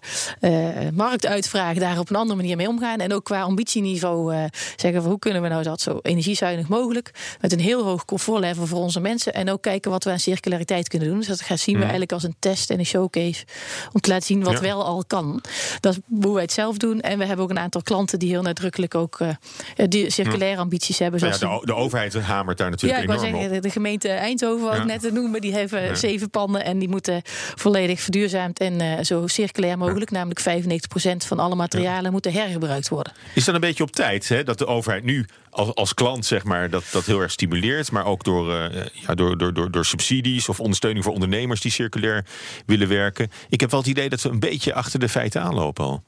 marktuitvraag 0.93 1.77
daar 1.77 1.99
op 1.99 2.09
een 2.09 2.15
andere 2.15 2.39
manier 2.39 2.57
mee 2.57 2.67
omgaan. 2.67 2.99
En 2.99 3.13
ook 3.13 3.23
qua 3.23 3.41
ambitieniveau 3.41 4.47
zeggen 4.75 5.01
van 5.01 5.09
hoe 5.11 5.19
kunnen 5.19 5.41
we 5.41 5.47
nou 5.47 5.63
dat 5.63 5.81
zo 5.81 5.99
energiezuinig 6.29 6.67
mogelijk. 6.67 7.11
Met 7.41 7.51
een 7.51 7.59
heel 7.59 7.83
hoog 7.83 8.05
comfortlevel 8.05 8.65
voor 8.65 8.79
onze 8.79 8.99
mensen. 8.99 9.33
En 9.33 9.49
ook 9.49 9.61
kijken 9.61 9.91
wat 9.91 10.03
we 10.03 10.09
aan 10.11 10.19
circulariteit 10.19 10.87
kunnen 10.87 11.07
doen. 11.07 11.17
Dus 11.17 11.27
dat 11.27 11.41
gaan 11.41 11.57
zien 11.57 11.75
we 11.75 11.81
eigenlijk 11.81 12.11
als 12.11 12.23
een 12.23 12.35
test 12.39 12.69
en 12.69 12.79
een 12.79 12.85
showcase. 12.85 13.45
Om 13.93 14.01
te 14.01 14.09
laten 14.09 14.25
zien 14.25 14.43
wat 14.43 14.53
Ja. 14.53 14.61
wel 14.61 14.85
al 14.85 15.03
kan. 15.07 15.43
Dat 15.79 15.93
is 15.93 15.99
hoe 16.21 16.33
wij 16.33 16.41
het 16.43 16.51
zelf 16.51 16.77
doen. 16.77 17.01
En 17.01 17.17
we 17.17 17.25
hebben 17.25 17.45
ook 17.45 17.51
een 17.51 17.59
aantal 17.59 17.81
klanten 17.81 18.19
die 18.19 18.29
heel 18.29 18.41
nadrukkelijk 18.41 18.95
ook 18.95 19.19
eh, 19.19 19.29
die 19.87 20.09
circulaire 20.09 20.59
ambities 20.61 20.99
hebben. 20.99 21.19
Nou 21.19 21.31
ja, 21.31 21.37
Zoals 21.39 21.59
de, 21.59 21.65
de 21.65 21.75
overheid 21.75 22.13
hamert 22.13 22.57
daar 22.57 22.67
ja, 22.67 22.71
natuurlijk 22.73 23.01
ik 23.01 23.07
wou 23.07 23.19
enorm 23.19 23.39
zeggen, 23.39 23.57
op. 23.57 23.63
de, 23.63 23.69
gemeente 23.69 24.07
Eindhoven, 24.09 24.65
wat 24.65 24.75
Ja. 24.75 24.81
ik 24.81 24.85
net 24.87 25.01
te 25.01 25.11
noemen, 25.11 25.41
die 25.41 25.53
hebben 25.53 25.97
zeven 25.97 26.29
panden 26.29 26.63
en 26.63 26.79
die 26.79 26.89
moeten 26.89 27.21
volledig 27.55 28.01
verduurzaamd 28.01 28.59
en 28.59 28.81
eh, 28.81 29.03
zo 29.03 29.27
circulair 29.27 29.77
mogelijk. 29.77 30.11
Namelijk 30.11 30.39
95% 30.41 31.25
van 31.27 31.39
alle 31.39 31.55
materialen 31.55 32.11
moeten 32.11 32.31
hergebruikt 32.33 32.89
worden. 32.89 33.13
Is 33.35 33.45
dat 33.45 33.55
een 33.55 33.61
beetje 33.61 33.83
op 33.83 33.91
tijd 33.91 34.29
hè? 34.29 34.43
dat 34.43 34.57
de 34.57 34.65
overheid 34.67 35.03
nu 35.03 35.25
als, 35.49 35.75
als 35.75 35.93
klant 35.93 36.25
zeg 36.25 36.43
maar, 36.43 36.69
dat, 36.69 36.83
dat 36.91 37.05
heel 37.05 37.19
erg 37.19 37.31
stimuleert, 37.31 37.91
maar 37.91 38.05
ook 38.05 38.23
door, 38.23 38.53
eh, 38.53 38.85
ja, 38.93 39.15
door, 39.15 39.37
door, 39.37 39.53
door, 39.53 39.71
door 39.71 39.85
subsidies 39.85 40.49
of 40.49 40.59
ondersteuning 40.59 41.03
voor 41.03 41.13
ondernemers 41.13 41.61
die 41.61 41.71
circulair 41.71 42.25
willen 42.65 42.87
werken? 42.87 43.29
Ik 43.49 43.59
heb 43.59 43.71
wel 43.71 43.79
het 43.79 43.89
idee 43.89 44.09
dat 44.09 44.21
we 44.21 44.29
een 44.29 44.39
beetje 44.39 44.73
achter 44.73 44.99
de 44.99 45.09
feiten 45.09 45.41
aanlopen 45.41 45.85
al. 45.85 46.03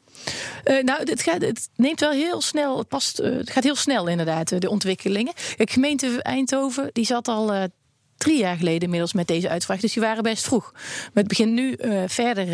Eh, 0.63 0.83
nou, 0.83 1.03
het, 1.03 1.21
gaat, 1.21 1.41
het 1.41 1.69
neemt 1.75 1.99
wel 1.99 2.11
heel 2.11 2.41
snel, 2.41 2.77
het, 2.77 2.87
past, 2.87 3.19
eh, 3.19 3.31
het 3.31 3.49
gaat 3.49 3.63
heel 3.63 3.75
snel 3.75 4.07
inderdaad, 4.07 4.61
de 4.61 4.69
ontwikkelingen. 4.69 5.33
Kijk, 5.55 5.69
gemeente 5.69 6.21
Eindhoven, 6.21 6.89
die 6.93 7.05
zat 7.05 7.27
al 7.27 7.69
drie 8.17 8.37
jaar 8.37 8.55
geleden 8.55 8.81
inmiddels 8.81 9.13
met 9.13 9.27
deze 9.27 9.49
uitvraag. 9.49 9.79
Dus 9.79 9.93
die 9.93 10.01
waren 10.01 10.23
best 10.23 10.43
vroeg. 10.43 10.71
Maar 10.73 11.11
het 11.13 11.27
begint 11.27 11.51
nu 11.51 11.75
verder 12.07 12.47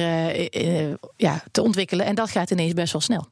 ja, 1.16 1.44
te 1.52 1.62
ontwikkelen 1.62 2.06
en 2.06 2.16
dat 2.16 2.32
gaat 2.32 2.52
ineens 2.52 2.74
best 2.74 2.92
wel 2.92 3.02
snel. 3.02 3.28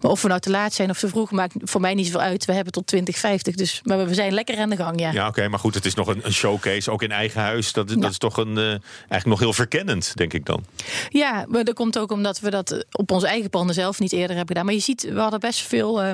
Maar 0.00 0.10
of 0.10 0.22
we 0.22 0.28
nou 0.28 0.40
te 0.40 0.50
laat 0.50 0.72
zijn 0.72 0.90
of 0.90 0.98
te 0.98 1.08
vroeg, 1.08 1.30
maakt 1.30 1.54
voor 1.58 1.80
mij 1.80 1.94
niet 1.94 2.06
zoveel 2.06 2.20
uit. 2.20 2.44
We 2.44 2.52
hebben 2.52 2.72
tot 2.72 2.86
2050, 2.86 3.54
dus, 3.54 3.80
maar 3.84 4.06
we 4.06 4.14
zijn 4.14 4.32
lekker 4.32 4.58
aan 4.58 4.70
de 4.70 4.76
gang, 4.76 5.00
ja. 5.00 5.12
Ja, 5.12 5.28
oké, 5.28 5.48
maar 5.48 5.58
goed, 5.58 5.74
het 5.74 5.84
is 5.84 5.94
nog 5.94 6.06
een, 6.06 6.20
een 6.22 6.32
showcase, 6.32 6.90
ook 6.90 7.02
in 7.02 7.10
eigen 7.10 7.40
huis. 7.40 7.72
Dat, 7.72 7.88
dat 7.88 8.10
is 8.10 8.18
toch 8.18 8.36
een, 8.36 8.58
eh, 8.58 8.64
eigenlijk 8.66 9.26
nog 9.26 9.38
heel 9.38 9.52
verkennend, 9.52 10.16
denk 10.16 10.32
ik 10.32 10.46
dan. 10.46 10.64
Ja, 11.08 11.44
maar 11.48 11.64
dat 11.64 11.74
komt 11.74 11.98
ook 11.98 12.12
omdat 12.12 12.40
we 12.40 12.50
dat 12.50 12.84
op 12.90 13.10
onze 13.10 13.26
eigen 13.26 13.50
panden 13.50 13.74
zelf 13.74 13.98
niet 13.98 14.12
eerder 14.12 14.36
hebben 14.36 14.46
gedaan. 14.46 14.64
Maar 14.64 14.74
je 14.74 14.80
ziet, 14.80 15.02
we 15.02 15.20
hadden 15.20 15.40
best 15.40 15.60
veel 15.60 16.02
eh, 16.02 16.10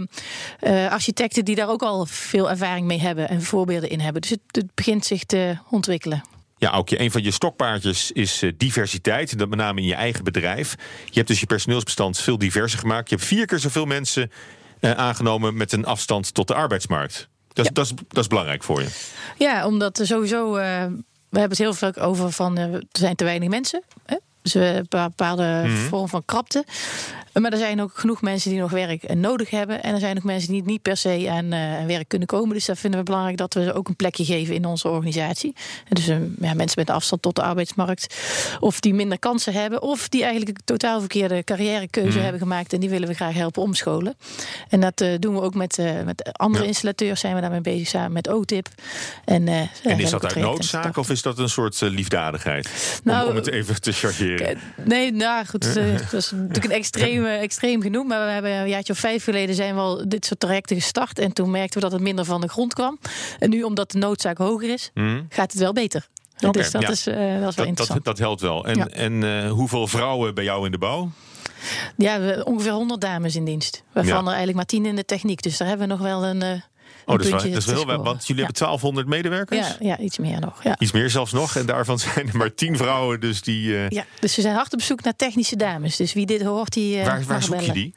eh, 0.61 0.93
architecten 0.93 1.45
die 1.45 1.55
daar 1.55 1.69
ook 1.69 1.83
al 1.83 2.07
veel 2.07 2.51
ervaring 2.51 2.87
mee 2.87 3.01
hebben 3.01 3.29
en 3.29 3.43
voorbeelden 3.43 3.91
in 3.91 4.01
hebben. 4.01 4.23
Dus 4.23 4.31
het, 4.31 4.41
het 4.51 4.75
begint 4.75 5.07
zich 5.07 5.25
te 5.25 5.57
ontwikkelen. 5.71 6.23
Ja, 6.61 6.71
ook 6.71 6.91
een 6.91 7.11
van 7.11 7.23
je 7.23 7.31
stokpaardjes 7.31 8.13
is 8.13 8.43
eh, 8.43 8.53
diversiteit. 8.57 9.39
Dat 9.39 9.49
met 9.49 9.59
name 9.59 9.81
in 9.81 9.87
je 9.87 9.95
eigen 9.95 10.25
bedrijf. 10.25 10.75
Je 11.05 11.15
hebt 11.15 11.29
dus 11.29 11.41
je 11.41 11.47
personeelsbestand 11.47 12.19
veel 12.19 12.39
diverser 12.39 12.79
gemaakt. 12.79 13.11
Je 13.11 13.15
hebt 13.17 13.29
vier 13.29 13.47
keer 13.47 13.59
zoveel 13.59 13.85
mensen 13.87 14.31
eh, 14.81 14.91
aangenomen 14.91 15.57
met 15.57 15.73
een 15.73 15.85
afstand 15.85 16.35
tot 16.35 16.49
de 16.49 16.55
arbeidsmarkt. 16.55 17.29
Dat, 17.53 17.65
Ja. 17.67 17.71
dat, 17.73 17.85
is, 17.85 17.93
dat 18.09 18.19
is 18.23 18.27
belangrijk 18.27 18.63
voor 18.63 18.81
je. 18.83 18.89
Ja, 19.39 19.67
omdat 19.67 20.01
sowieso, 20.03 20.57
eh, 20.57 20.65
we 21.29 21.39
hebben 21.39 21.49
het 21.51 21.59
heel 21.59 21.75
vaak 21.75 21.99
over 21.99 22.33
van 22.33 22.59
er 22.59 22.83
zijn 22.93 23.17
te 23.17 23.25
weinig 23.25 23.49
mensen. 23.49 23.83
Hè? 24.07 24.17
Dus 24.43 24.55
een 24.55 24.87
bepaalde 24.89 25.65
vorm 25.89 26.09
van 26.09 26.23
krapte. 26.25 26.65
Maar 27.33 27.53
er 27.53 27.59
zijn 27.59 27.81
ook 27.83 27.91
genoeg 27.95 28.23
mensen 28.23 28.51
die 28.51 28.61
nog 28.61 28.71
werk 28.71 29.03
eh, 29.03 29.17
nodig 29.17 29.51
hebben. 29.51 29.83
En 29.83 29.95
er 29.95 30.01
zijn 30.01 30.17
ook 30.17 30.23
mensen 30.25 30.53
die 30.53 30.63
niet 30.65 30.83
per 30.83 30.97
se 30.97 31.27
aan, 31.31 31.53
eh, 31.53 31.87
werk 31.87 32.09
kunnen 32.09 32.29
komen. 32.29 32.55
Dus 32.55 32.65
dat 32.65 32.79
vinden 32.79 33.01
we 33.01 33.05
belangrijk 33.07 33.37
dat 33.37 33.55
we 33.55 33.65
ze 33.65 33.73
ook 33.73 33.89
een 33.89 33.97
plekje 33.97 34.25
geven 34.25 34.55
in 34.55 34.65
onze 34.65 34.89
organisatie. 34.89 35.55
En 35.89 35.95
dus 35.95 36.09
eh, 36.09 36.17
ja, 36.41 36.55
mensen 36.55 36.79
met 36.79 36.91
afstand 36.91 37.23
tot 37.23 37.37
de 37.37 37.43
arbeidsmarkt. 37.43 38.17
Of 38.61 38.81
die 38.81 38.95
minder 38.95 39.19
kansen 39.19 39.53
hebben. 39.53 39.83
Of 39.83 40.09
die 40.09 40.23
eigenlijk 40.25 40.59
een 40.59 40.65
totaal 40.65 40.99
verkeerde 41.01 41.45
carrièrekeuze 41.45 42.19
hebben 42.19 42.41
gemaakt. 42.41 42.73
En 42.73 42.81
die 42.81 42.91
willen 42.91 43.09
we 43.09 43.15
graag 43.15 43.35
helpen 43.35 43.63
omscholen. 43.63 44.15
En 44.69 44.81
dat 44.81 45.05
doen 45.19 45.35
we 45.35 45.41
ook 45.41 45.55
met, 45.55 45.79
met 46.05 46.33
andere 46.33 46.63
Ja. 46.65 46.69
installateurs. 46.69 47.21
Zijn 47.21 47.35
we 47.35 47.41
daarmee 47.41 47.61
bezig 47.61 47.89
samen 47.89 48.13
met 48.13 48.29
OTIP. 48.29 48.69
En, 49.25 49.49
En 49.49 49.99
is 49.99 50.11
dat 50.11 50.25
uit 50.25 50.35
noodzaak 50.35 50.97
of 50.97 51.11
is 51.11 51.23
dat 51.23 51.39
een 51.39 51.49
soort 51.49 51.81
liefdadigheid? 51.81 53.01
Nou, 53.05 53.25
om, 53.25 53.31
om 53.31 53.37
het 53.37 53.51
even 53.51 53.81
te 53.81 53.93
chargeren. 53.93 54.59
Nee, 54.85 55.13
nou 55.13 55.47
goed, 55.47 55.75
dat 55.75 56.13
is 56.13 56.31
natuurlijk 56.31 56.65
een 56.65 56.71
extreem, 56.83 57.20
eh, 57.25 57.43
extreem 57.43 57.83
genoemd. 57.83 58.09
Maar 58.09 58.25
we 58.27 58.33
hebben 58.33 58.51
een 58.53 58.69
jaartje 58.69 58.93
of 58.93 58.99
vijf 58.99 59.25
geleden 59.25 59.55
zijn 59.55 59.75
we 59.75 59.81
al 59.81 60.09
dit 60.09 60.25
soort 60.27 60.41
trajecten 60.41 60.77
gestart. 60.77 61.19
En 61.19 61.33
toen 61.33 61.51
merkten 61.51 61.75
we 61.75 61.81
dat 61.81 61.93
het 61.93 62.01
minder 62.03 62.25
van 62.25 62.41
de 62.41 62.49
grond 62.49 62.75
kwam. 62.75 62.99
En 63.39 63.51
nu, 63.51 63.63
omdat 63.63 63.91
de 63.91 63.99
noodzaak 63.99 64.39
hoger 64.39 64.73
is, 64.73 64.91
Mhm. 64.95 65.23
gaat 65.29 65.53
het 65.53 65.61
wel 65.61 65.73
beter. 65.73 66.07
Dus 66.51 66.71
dat, 66.71 66.83
ja. 66.83 66.89
is, 66.89 67.07
eh, 67.07 67.15
dat 67.15 67.23
is 67.25 67.31
wel 67.33 67.41
Dat, 67.41 67.55
dat, 67.55 67.67
interessant. 67.67 68.05
dat 68.05 68.19
helpt 68.19 68.41
wel. 68.41 68.67
En, 68.67 68.77
Ja. 68.77 68.89
en 68.89 69.23
eh, 69.45 69.51
hoeveel 69.51 69.87
vrouwen 69.87 70.35
bij 70.35 70.45
jou 70.45 70.65
in 70.67 70.73
de 70.73 70.79
bouw? 70.79 71.11
Ja, 71.97 72.21
we, 72.21 72.45
ongeveer 72.45 72.73
100 72.73 73.01
dames 73.01 73.37
in 73.37 73.45
dienst. 73.45 73.83
Waarvan 73.93 74.13
Ja. 74.15 74.19
er 74.21 74.27
eigenlijk 74.27 74.57
maar 74.57 74.67
10 74.67 74.87
in 74.87 74.97
de 74.97 75.05
techniek. 75.05 75.43
Dus 75.43 75.57
daar 75.57 75.69
hebben 75.69 75.87
we 75.89 75.93
nog 75.95 76.03
wel 76.03 76.25
een. 76.25 76.63
Oh, 77.11 77.17
dat 77.17 77.25
is 77.25 77.31
wel, 77.31 77.41
dat 77.53 77.57
is 77.59 77.65
wel 77.65 77.87
heel. 77.87 78.03
Want 78.03 78.27
jullie 78.27 78.43
ja. 78.43 78.49
hebben 78.49 78.55
1200 78.67 79.07
medewerkers? 79.07 79.69
Ja, 79.69 79.77
ja, 79.89 79.99
iets 79.99 80.19
meer 80.19 80.41
nog. 80.41 80.63
Ja. 80.65 80.77
Iets 80.79 80.93
meer 80.93 81.11
zelfs 81.11 81.33
nog. 81.33 81.57
En 81.57 81.67
daarvan 81.67 81.99
zijn 82.15 82.29
er 82.29 82.37
maar 82.37 82.55
10 82.55 82.77
vrouwen. 82.77 83.21
Dus 83.21 83.43
die. 83.43 83.77
eh, 83.77 83.89
Ja, 83.89 84.05
dus 84.21 84.37
we 84.37 84.43
zijn 84.43 84.55
hard 84.55 84.73
op 84.73 84.83
zoek 84.83 85.03
naar 85.03 85.17
technische 85.17 85.57
dames. 85.57 85.97
Dus 85.97 86.13
wie 86.13 86.27
dit 86.27 86.43
hoort, 86.43 86.73
die. 86.73 87.01
eh, 87.01 87.25
waar 87.27 87.43
zoek 87.43 87.61
je 87.61 87.73
die? 87.73 87.93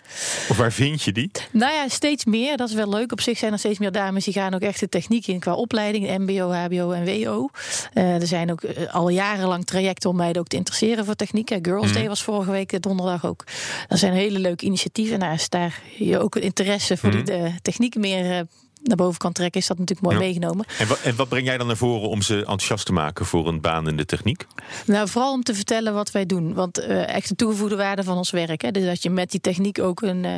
Of 0.50 0.58
waar 0.58 0.72
vind 0.72 1.02
je 1.04 1.12
die? 1.12 1.32
Nou 1.52 1.74
ja, 1.74 1.88
steeds 1.88 2.26
meer. 2.26 2.58
Dat 2.58 2.70
is 2.70 2.76
wel 2.76 2.90
leuk. 2.90 3.12
Op 3.12 3.22
zich 3.22 3.38
zijn 3.38 3.52
er 3.52 3.60
steeds 3.60 3.80
meer 3.80 3.92
dames 3.92 4.24
die 4.24 4.34
gaan 4.34 4.54
ook 4.54 4.62
echt 4.62 4.80
de 4.80 4.90
techniek 4.90 5.28
in 5.28 5.40
qua 5.40 5.54
opleiding. 5.54 6.18
MBO, 6.18 6.52
HBO 6.52 6.92
en 6.92 7.06
WO. 7.06 7.50
Eh, 7.94 8.22
er 8.22 8.28
zijn 8.28 8.52
ook 8.52 8.62
al 8.92 9.10
jarenlang 9.10 9.66
trajecten 9.66 10.10
om 10.10 10.16
meiden 10.16 10.42
ook 10.42 10.48
te 10.48 10.56
interesseren 10.56 11.06
voor 11.06 11.16
techniek. 11.16 11.52
Girls 11.62 11.86
Mhm. 11.86 11.94
Day 11.94 12.08
was 12.08 12.24
vorige 12.24 12.52
week 12.52 12.82
donderdag 12.82 13.26
ook. 13.26 13.44
Dat 13.88 14.00
zijn 14.00 14.14
hele 14.14 14.40
leuke 14.40 14.66
initiatieven. 14.66 15.20
Nou, 15.20 15.32
als 15.32 15.50
daar 15.50 15.80
je 15.98 16.20
ook 16.20 16.36
interesse 16.36 16.98
voor 16.98 17.12
die 17.12 17.24
de 17.24 17.52
techniek 17.62 17.96
meer 17.96 18.46
naar 18.84 18.98
boven 18.98 19.18
kan 19.20 19.32
trekken, 19.32 19.62
is 19.62 19.68
dat 19.68 19.78
natuurlijk 19.78 20.08
mooi. 20.08 20.18
Ja. 20.20 20.24
meegenomen. 20.24 20.66
En 20.80 20.88
wat, 20.88 21.00
en 21.02 21.16
wat 21.16 21.30
breng 21.30 21.46
jij 21.46 21.58
dan 21.58 21.68
naar 21.68 21.78
voren 21.78 22.10
om 22.10 22.22
ze 22.22 22.38
enthousiast 22.38 22.86
te 22.86 22.94
maken 22.94 23.26
voor 23.26 23.48
een 23.48 23.62
baan 23.62 23.88
in 23.88 23.98
de 23.98 24.06
techniek? 24.06 24.46
Nou, 24.86 25.10
vooral 25.10 25.34
om 25.34 25.44
te 25.44 25.54
vertellen 25.56 25.94
wat 25.94 26.12
wij 26.12 26.26
doen. 26.26 26.54
Want 26.54 26.78
eh, 26.78 27.16
echt 27.16 27.30
de 27.30 27.36
toegevoegde 27.36 27.76
waarde 27.76 28.04
van 28.04 28.18
ons 28.18 28.32
werk. 28.32 28.62
Hè? 28.62 28.72
Dus 28.72 28.86
dat 28.86 29.04
je 29.04 29.10
met 29.10 29.32
die 29.32 29.42
techniek 29.42 29.80
ook 29.80 30.02
een, 30.02 30.26
eh, 30.26 30.34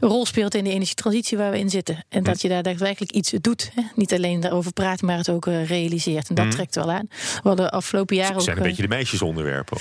rol 0.00 0.26
speelt 0.26 0.54
in 0.54 0.64
de 0.64 0.70
energietransitie 0.70 1.38
waar 1.38 1.50
we 1.50 1.58
in 1.58 1.70
zitten. 1.70 2.04
En 2.08 2.22
dat 2.22 2.40
je 2.40 2.48
daar 2.48 2.62
daadwerkelijk 2.62 3.12
iets 3.12 3.32
doet. 3.40 3.70
Hè? 3.74 3.82
Niet 3.94 4.12
alleen 4.12 4.40
daarover 4.40 4.72
praat, 4.72 5.02
maar 5.02 5.16
het 5.16 5.30
ook 5.30 5.46
eh, 5.46 5.68
realiseert. 5.68 6.28
En 6.28 6.34
dat 6.34 6.50
trekt 6.50 6.74
wel 6.74 6.90
aan. 6.92 7.06
We 7.42 7.48
hadden 7.48 7.70
afgelopen 7.70 8.16
jaar 8.16 8.26
Het 8.26 8.36
ook. 8.36 8.42
zijn 8.42 8.56
een 8.56 8.62
beetje 8.62 8.82
de 8.82 8.88
meisjesonderwerpen. 8.88 9.78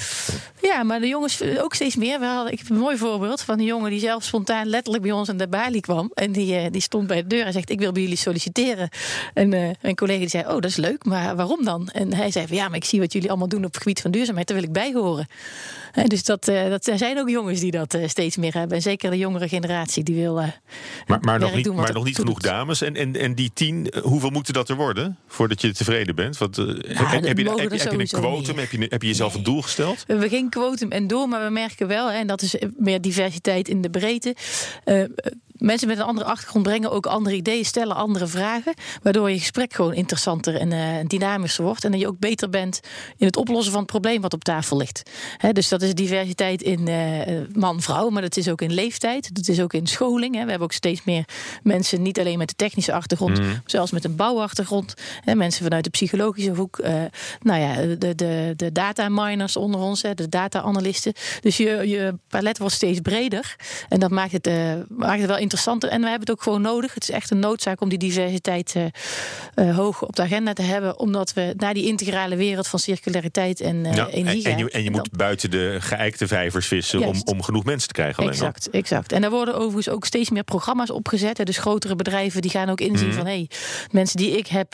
ja, 0.61 0.83
maar 0.83 0.99
de 0.99 1.07
jongens 1.07 1.41
ook 1.57 1.73
steeds 1.73 1.95
meer. 1.95 2.19
We 2.19 2.25
hadden, 2.25 2.51
ik 2.51 2.59
heb 2.59 2.69
een 2.69 2.77
mooi 2.77 2.97
voorbeeld 2.97 3.41
van 3.41 3.59
een 3.59 3.65
jongen 3.65 3.89
die 3.89 3.99
zelf 3.99 4.23
spontaan 4.23 4.67
letterlijk 4.67 5.03
bij 5.03 5.11
ons 5.11 5.29
aan 5.29 5.37
de 5.37 5.47
balie 5.47 5.81
kwam. 5.81 6.11
En 6.13 6.31
die, 6.31 6.69
die 6.69 6.81
stond 6.81 7.07
bij 7.07 7.21
de 7.21 7.27
deur 7.27 7.45
en 7.45 7.53
zegt: 7.53 7.69
Ik 7.69 7.79
wil 7.79 7.91
bij 7.91 8.01
jullie 8.03 8.17
solliciteren. 8.17 8.89
En 9.33 9.53
uh, 9.53 9.93
collega 9.93 10.19
die 10.19 10.29
zei, 10.29 10.43
oh, 10.43 10.53
dat 10.53 10.65
is 10.65 10.75
leuk, 10.75 11.05
maar 11.05 11.35
waarom 11.35 11.63
dan? 11.63 11.89
En 11.89 12.13
hij 12.13 12.31
zei 12.31 12.45
ja, 12.49 12.67
maar 12.67 12.77
ik 12.77 12.85
zie 12.85 12.99
wat 12.99 13.13
jullie 13.13 13.29
allemaal 13.29 13.47
doen 13.47 13.65
op 13.65 13.73
het 13.73 13.77
gebied 13.77 14.01
van 14.01 14.11
duurzaamheid, 14.11 14.47
daar 14.47 14.57
wil 14.57 14.65
ik 14.65 14.73
bij 14.73 14.93
horen. 14.93 15.27
Dus 16.07 16.23
dat, 16.23 16.47
uh, 16.47 16.69
dat 16.69 16.87
er 16.87 16.97
zijn 16.97 17.19
ook 17.19 17.29
jongens 17.29 17.59
die 17.59 17.71
dat 17.71 17.93
uh, 17.93 18.07
steeds 18.07 18.37
meer 18.37 18.53
hebben. 18.53 18.77
En 18.77 18.83
zeker 18.83 19.11
de 19.11 19.17
jongere 19.17 19.47
generatie 19.47 20.03
die 20.03 20.15
wil. 20.15 20.33
maar 20.33 21.19
maar 21.21 21.39
nog 21.39 21.55
niet, 21.55 21.73
maar 21.73 21.93
nog 21.93 22.03
niet 22.03 22.15
genoeg 22.15 22.39
dames. 22.39 22.81
En, 22.81 22.95
en, 22.95 23.15
en 23.15 23.35
die 23.35 23.51
tien, 23.53 23.93
hoeveel 24.03 24.29
moeten 24.29 24.53
dat 24.53 24.69
er 24.69 24.75
worden 24.75 25.17
voordat 25.27 25.61
je 25.61 25.73
tevreden 25.73 26.15
bent? 26.15 26.37
Want, 26.37 26.55
heb, 26.55 26.67
heb, 26.67 26.97
je, 26.97 27.49
heb, 27.49 27.69
heb, 27.69 27.71
je 27.71 27.99
een 27.99 28.07
quotum? 28.07 28.57
Heb 28.57 28.71
je, 28.71 28.85
heb 28.89 29.01
je 29.01 29.07
jezelf 29.07 29.29
nee. 29.29 29.37
een 29.37 29.43
doel 29.43 29.61
gesteld? 29.61 29.97
We 29.97 30.11
hebben 30.11 30.29
geen 30.29 30.49
quotum 30.49 30.91
en 30.91 31.07
doel, 31.07 31.27
maar 31.27 31.43
we 31.43 31.51
merken 31.51 31.87
wel, 31.87 32.11
en 32.11 32.27
dat 32.27 32.41
is 32.41 32.55
meer 32.77 33.01
diversiteit 33.01 33.67
in 33.67 33.81
de 33.81 33.89
breedte. 33.89 34.35
Uh, 34.85 35.03
mensen 35.63 35.87
met 35.87 35.97
een 35.97 36.03
andere 36.03 36.25
achtergrond 36.25 36.63
brengen 36.63 36.91
ook 36.91 37.05
andere 37.05 37.35
ideeën, 37.35 37.65
stellen 37.65 37.95
andere 37.95 38.27
vragen. 38.27 38.73
Waardoor 39.01 39.31
je 39.31 39.39
gesprek 39.39 39.73
gewoon 39.73 39.93
interessanter 39.93 40.55
en 40.55 40.71
uh, 40.71 41.07
dynamischer 41.07 41.63
wordt. 41.63 41.83
En 41.83 41.91
dat 41.91 41.99
je 41.99 42.07
ook 42.07 42.19
beter 42.19 42.49
bent 42.49 42.79
in 43.17 43.25
het 43.25 43.37
oplossen 43.37 43.71
van 43.71 43.81
het 43.81 43.91
probleem 43.91 44.21
wat 44.21 44.33
op 44.33 44.43
tafel 44.43 44.77
ligt. 44.77 45.09
He, 45.37 45.51
dus 45.51 45.69
dat 45.69 45.81
is 45.83 45.93
diversiteit 45.93 46.61
in 46.61 46.87
uh, 46.89 47.21
man-vrouw, 47.53 48.09
maar 48.09 48.21
dat 48.21 48.37
is 48.37 48.49
ook 48.49 48.61
in 48.61 48.73
leeftijd. 48.73 49.35
Dat 49.35 49.47
is 49.47 49.61
ook 49.61 49.73
in 49.73 49.87
scholing. 49.87 50.35
He. 50.35 50.43
We 50.43 50.49
hebben 50.49 50.67
ook 50.67 50.71
steeds 50.71 51.03
meer 51.03 51.25
mensen, 51.63 52.01
niet 52.01 52.19
alleen 52.19 52.37
met 52.37 52.47
de 52.47 52.55
technische 52.55 52.93
achtergrond, 52.93 53.39
mm. 53.39 53.61
zelfs 53.65 53.91
met 53.91 54.03
een 54.03 54.15
bouwachtergrond. 54.15 54.93
He, 55.23 55.35
mensen 55.35 55.63
vanuit 55.63 55.83
de 55.83 55.89
psychologische 55.89 56.51
hoek. 56.51 56.79
Uh, 56.79 56.93
nou 57.41 57.61
ja, 57.61 57.95
de, 57.95 58.15
de, 58.15 58.53
de 58.55 58.71
data 58.71 59.09
miners 59.09 59.57
onder 59.57 59.79
ons, 59.79 60.01
de 60.01 60.29
data-analysten. 60.29 61.13
Dus 61.41 61.57
je, 61.57 61.87
je 61.87 62.13
palet 62.27 62.57
wordt 62.57 62.73
steeds 62.73 62.99
breder. 62.99 63.55
En 63.89 63.99
dat 63.99 64.11
maakt 64.11 64.31
het, 64.31 64.49
maakt 64.89 65.19
het 65.19 65.29
wel 65.29 65.37
interessant. 65.37 65.83
En 65.83 66.01
we 66.01 66.09
hebben 66.09 66.19
het 66.19 66.31
ook 66.31 66.41
gewoon 66.43 66.61
nodig. 66.61 66.93
Het 66.93 67.03
is 67.03 67.09
echt 67.09 67.31
een 67.31 67.39
noodzaak 67.39 67.81
om 67.81 67.89
die 67.89 67.97
diversiteit 67.97 68.73
uh, 68.77 68.83
uh, 69.55 69.75
hoog 69.75 70.03
op 70.03 70.15
de 70.15 70.21
agenda 70.21 70.53
te 70.53 70.61
hebben. 70.61 70.99
Omdat 70.99 71.33
we 71.33 71.53
naar 71.57 71.73
die 71.73 71.85
integrale 71.85 72.35
wereld 72.35 72.67
van 72.67 72.79
circulariteit 72.79 73.61
en 73.61 73.75
uh, 73.75 73.93
ja, 73.93 74.07
energie 74.07 74.43
en, 74.43 74.51
en, 74.51 74.57
je, 74.57 74.69
en 74.69 74.83
je 74.83 74.91
moet 74.91 75.11
buiten 75.11 75.51
de 75.51 75.72
geëikte 75.81 76.27
vijvers 76.27 76.67
vissen 76.67 77.01
om, 77.01 77.21
om 77.25 77.41
genoeg 77.41 77.63
mensen 77.63 77.87
te 77.87 77.93
krijgen. 77.93 78.27
Exact, 78.27 78.69
exact. 78.69 79.11
En 79.11 79.21
daar 79.21 79.31
worden 79.31 79.55
overigens 79.55 79.89
ook 79.89 80.05
steeds 80.05 80.29
meer 80.29 80.43
programma's 80.43 80.89
opgezet. 80.89 81.45
Dus 81.45 81.57
grotere 81.57 81.95
bedrijven 81.95 82.41
die 82.41 82.51
gaan 82.51 82.69
ook 82.69 82.81
inzien 82.81 83.07
mm. 83.07 83.13
van... 83.13 83.25
hé, 83.25 83.31
hey, 83.31 83.49
mensen 83.91 84.17
die 84.17 84.37
ik 84.37 84.47
heb, 84.47 84.73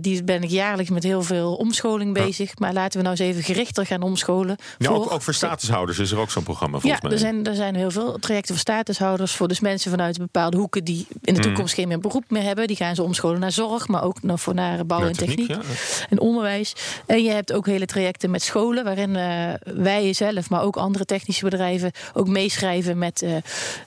die 0.00 0.24
ben 0.24 0.42
ik 0.42 0.50
jaarlijks 0.50 0.90
met 0.90 1.02
heel 1.02 1.22
veel 1.22 1.54
omscholing 1.54 2.14
bezig. 2.14 2.48
Ja. 2.48 2.54
Maar 2.58 2.72
laten 2.72 2.98
we 2.98 3.06
nou 3.06 3.16
eens 3.18 3.28
even 3.30 3.42
gerichter 3.42 3.86
gaan 3.86 4.02
omscholen. 4.02 4.56
Ja, 4.78 4.88
voor... 4.88 4.96
ook, 4.96 5.12
ook 5.12 5.22
voor 5.22 5.34
statushouders 5.34 5.98
is 5.98 6.10
er 6.10 6.18
ook 6.18 6.30
zo'n 6.30 6.42
programma 6.42 6.78
volgens 6.78 7.02
ja, 7.02 7.08
mij. 7.08 7.16
Er 7.16 7.22
zijn, 7.22 7.46
er 7.46 7.54
zijn 7.54 7.74
heel 7.74 7.90
veel 7.90 8.18
trajecten 8.18 8.54
voor 8.54 8.62
statushouders. 8.62 9.32
Voor 9.32 9.48
dus 9.48 9.60
mensen 9.60 9.90
vanuit 9.90 10.18
bepaalde 10.18 10.56
hoeken 10.56 10.84
die 10.84 11.06
in 11.22 11.34
de 11.34 11.40
toekomst 11.40 11.74
geen 11.74 11.88
meer 11.88 12.00
beroep 12.00 12.24
meer 12.28 12.42
hebben. 12.42 12.66
Die 12.66 12.76
gaan 12.76 12.94
ze 12.94 13.02
omscholen 13.02 13.40
naar 13.40 13.52
zorg, 13.52 13.88
maar 13.88 14.02
ook 14.02 14.22
nog 14.22 14.40
voor 14.40 14.54
naar 14.54 14.86
bouw 14.86 15.06
en 15.06 15.12
techniek, 15.12 15.46
techniek 15.46 15.66
ja. 15.66 16.06
en 16.10 16.20
onderwijs. 16.20 16.72
En 17.06 17.22
je 17.22 17.30
hebt 17.30 17.52
ook 17.52 17.66
hele 17.66 17.86
trajecten 17.86 18.30
met 18.30 18.42
scholen, 18.42 18.84
waarin 18.84 19.14
uh, 19.14 19.52
wij 19.82 20.12
zelf, 20.22 20.50
maar 20.50 20.62
ook 20.62 20.76
andere 20.76 21.04
technische 21.04 21.44
bedrijven 21.44 21.90
ook 22.14 22.28
meeschrijven 22.28 22.98
met 22.98 23.22
uh, 23.22 23.36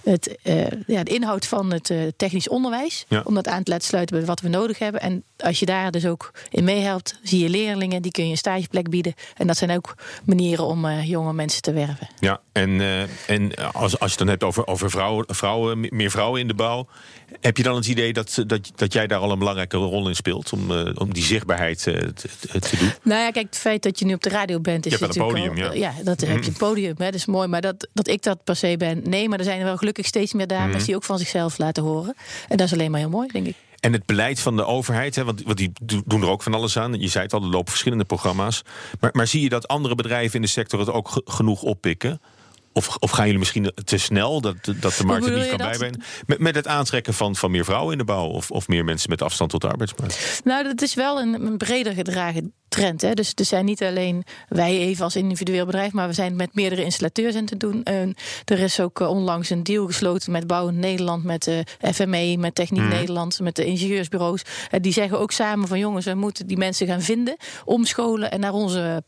het, 0.03 0.37
uh, 0.43 0.65
ja, 0.87 1.03
de 1.03 1.13
inhoud 1.13 1.45
van 1.45 1.73
het 1.73 1.93
technisch 2.17 2.49
onderwijs. 2.49 3.05
Ja. 3.07 3.21
Om 3.25 3.33
dat 3.33 3.47
aan 3.47 3.63
te 3.63 3.71
laten 3.71 3.87
sluiten 3.87 4.17
bij 4.17 4.25
wat 4.25 4.41
we 4.41 4.49
nodig 4.49 4.79
hebben. 4.79 5.01
En 5.01 5.23
als 5.37 5.59
je 5.59 5.65
daar 5.65 5.91
dus 5.91 6.05
ook 6.05 6.31
in 6.49 6.63
meehelpt, 6.63 7.19
zie 7.23 7.39
je 7.39 7.49
leerlingen, 7.49 8.01
die 8.01 8.11
kun 8.11 8.25
je 8.25 8.31
een 8.31 8.37
stageplek 8.37 8.89
bieden. 8.89 9.13
En 9.37 9.47
dat 9.47 9.57
zijn 9.57 9.71
ook 9.71 9.95
manieren 10.23 10.65
om 10.65 10.89
jonge 10.89 11.33
mensen 11.33 11.61
te 11.61 11.73
werven. 11.73 12.07
Ja, 12.19 12.41
en, 12.51 12.81
en 13.27 13.55
als, 13.73 13.99
als 13.99 13.99
je 13.99 14.05
het 14.05 14.17
dan 14.17 14.27
hebt 14.27 14.43
over, 14.43 14.67
over 14.67 14.89
vrouwen, 14.89 15.25
vrouwen, 15.27 15.87
meer 15.89 16.11
vrouwen 16.11 16.41
in 16.41 16.47
de 16.47 16.53
bouw. 16.53 16.87
Heb 17.41 17.57
je 17.57 17.63
dan 17.63 17.75
het 17.75 17.87
idee 17.87 18.13
dat, 18.13 18.43
dat, 18.47 18.71
dat 18.75 18.93
jij 18.93 19.07
daar 19.07 19.19
al 19.19 19.31
een 19.31 19.39
belangrijke 19.39 19.77
rol 19.77 20.07
in 20.07 20.15
speelt 20.15 20.53
om, 20.53 20.71
uh, 20.71 20.89
om 20.95 21.13
die 21.13 21.23
zichtbaarheid 21.23 21.85
uh, 21.85 21.95
te, 21.95 22.59
te, 22.59 22.77
doen? 22.77 22.91
Nou 23.01 23.21
ja, 23.21 23.31
kijk, 23.31 23.45
het 23.45 23.57
feit 23.57 23.83
dat 23.83 23.99
je 23.99 24.05
nu 24.05 24.13
op 24.13 24.23
de 24.23 24.29
radio 24.29 24.59
bent, 24.59 24.85
is 24.85 24.91
je 24.91 24.97
hebt 24.97 25.15
natuurlijk 25.15 25.37
een 25.37 25.49
podium, 25.49 25.67
al, 25.67 25.75
ja. 25.75 25.93
ja, 25.97 26.03
dat 26.19 26.29
heb 26.29 26.43
je 26.43 26.49
een 26.49 26.57
podium. 26.57 26.93
Hè, 26.97 27.05
dat 27.05 27.13
is 27.13 27.25
mooi, 27.25 27.47
maar 27.47 27.61
dat, 27.61 27.87
dat 27.93 28.07
ik 28.07 28.23
dat 28.23 28.43
per 28.43 28.55
se 28.55 28.77
ben, 28.77 29.01
nee, 29.03 29.29
maar 29.29 29.39
er 29.39 29.45
zijn 29.45 29.59
er 29.59 29.65
wel 29.65 29.77
gelukkig 29.77 30.05
steeds 30.05 30.33
meer 30.33 30.47
dames 30.47 30.79
mm. 30.79 30.85
die 30.85 30.95
ook 30.95 31.03
van 31.03 31.17
zichzelf 31.17 31.57
laten 31.57 31.83
horen. 31.83 32.15
En 32.47 32.57
dat 32.57 32.65
is 32.65 32.73
alleen 32.73 32.91
maar 32.91 32.99
heel 32.99 33.09
mooi, 33.09 33.27
denk 33.31 33.45
ik. 33.45 33.55
En 33.79 33.93
het 33.93 34.05
beleid 34.05 34.39
van 34.39 34.55
de 34.55 34.65
overheid, 34.65 35.15
hè, 35.15 35.23
want, 35.23 35.43
want 35.43 35.57
die 35.57 35.71
doen 36.05 36.21
er 36.21 36.29
ook 36.29 36.43
van 36.43 36.53
alles 36.53 36.77
aan. 36.77 36.99
Je 36.99 37.07
zei 37.07 37.23
het 37.23 37.33
al, 37.33 37.41
er 37.41 37.47
lopen 37.47 37.69
verschillende 37.69 38.03
programma's. 38.03 38.61
Maar, 38.99 39.09
maar 39.13 39.27
zie 39.27 39.41
je 39.41 39.49
dat 39.49 39.67
andere 39.67 39.95
bedrijven 39.95 40.35
in 40.35 40.41
de 40.41 40.47
sector 40.47 40.79
het 40.79 40.89
ook 40.89 41.21
genoeg 41.25 41.61
oppikken? 41.61 42.21
Of, 42.77 42.95
of 42.95 43.11
gaan 43.11 43.23
jullie 43.23 43.39
misschien 43.39 43.71
te 43.83 43.97
snel, 43.97 44.41
dat, 44.41 44.55
dat 44.75 44.93
de 44.93 45.03
markt 45.03 45.25
er 45.25 45.37
niet 45.37 45.47
kan 45.47 45.57
bijbenen? 45.57 46.01
Met, 46.25 46.39
met 46.39 46.55
het 46.55 46.67
aantrekken 46.67 47.13
van, 47.13 47.35
van 47.35 47.51
meer 47.51 47.65
vrouwen 47.65 47.91
in 47.91 47.97
de 47.97 48.03
bouw 48.03 48.27
of, 48.27 48.51
of 48.51 48.67
meer 48.67 48.83
mensen 48.83 49.09
met 49.09 49.21
afstand 49.21 49.49
tot 49.49 49.61
de 49.61 49.67
arbeidsmarkt? 49.67 50.41
Nou, 50.43 50.63
dat 50.63 50.81
is 50.81 50.93
wel 50.93 51.19
een, 51.19 51.45
een 51.45 51.57
breder 51.57 51.93
gedragen 51.93 52.53
trend. 52.75 53.01
Hè. 53.01 53.13
Dus 53.13 53.31
er 53.35 53.45
zijn 53.45 53.65
niet 53.65 53.83
alleen 53.83 54.23
wij 54.49 54.77
even 54.77 55.03
als 55.03 55.15
individueel 55.15 55.65
bedrijf, 55.65 55.91
maar 55.91 56.07
we 56.07 56.13
zijn 56.13 56.35
met 56.35 56.55
meerdere 56.55 56.83
installateurs 56.83 57.35
in 57.35 57.45
te 57.45 57.57
doen. 57.57 57.83
En 57.83 58.15
er 58.45 58.59
is 58.59 58.79
ook 58.79 58.99
onlangs 58.99 59.49
een 59.49 59.63
deal 59.63 59.85
gesloten 59.85 60.31
met 60.31 60.47
Bouwen 60.47 60.79
Nederland, 60.79 61.23
met 61.23 61.43
de 61.43 61.63
FME, 61.93 62.37
met 62.37 62.55
Techniek 62.55 62.81
mm. 62.81 62.89
Nederland, 62.89 63.39
met 63.39 63.55
de 63.55 63.65
ingenieursbureaus. 63.65 64.41
Die 64.81 64.93
zeggen 64.93 65.19
ook 65.19 65.31
samen 65.31 65.67
van 65.67 65.79
jongens, 65.79 66.05
we 66.05 66.13
moeten 66.13 66.47
die 66.47 66.57
mensen 66.57 66.87
gaan 66.87 67.01
vinden, 67.01 67.35
omscholen 67.65 68.31
en 68.31 68.39
naar 68.39 68.53
onze, 68.53 69.03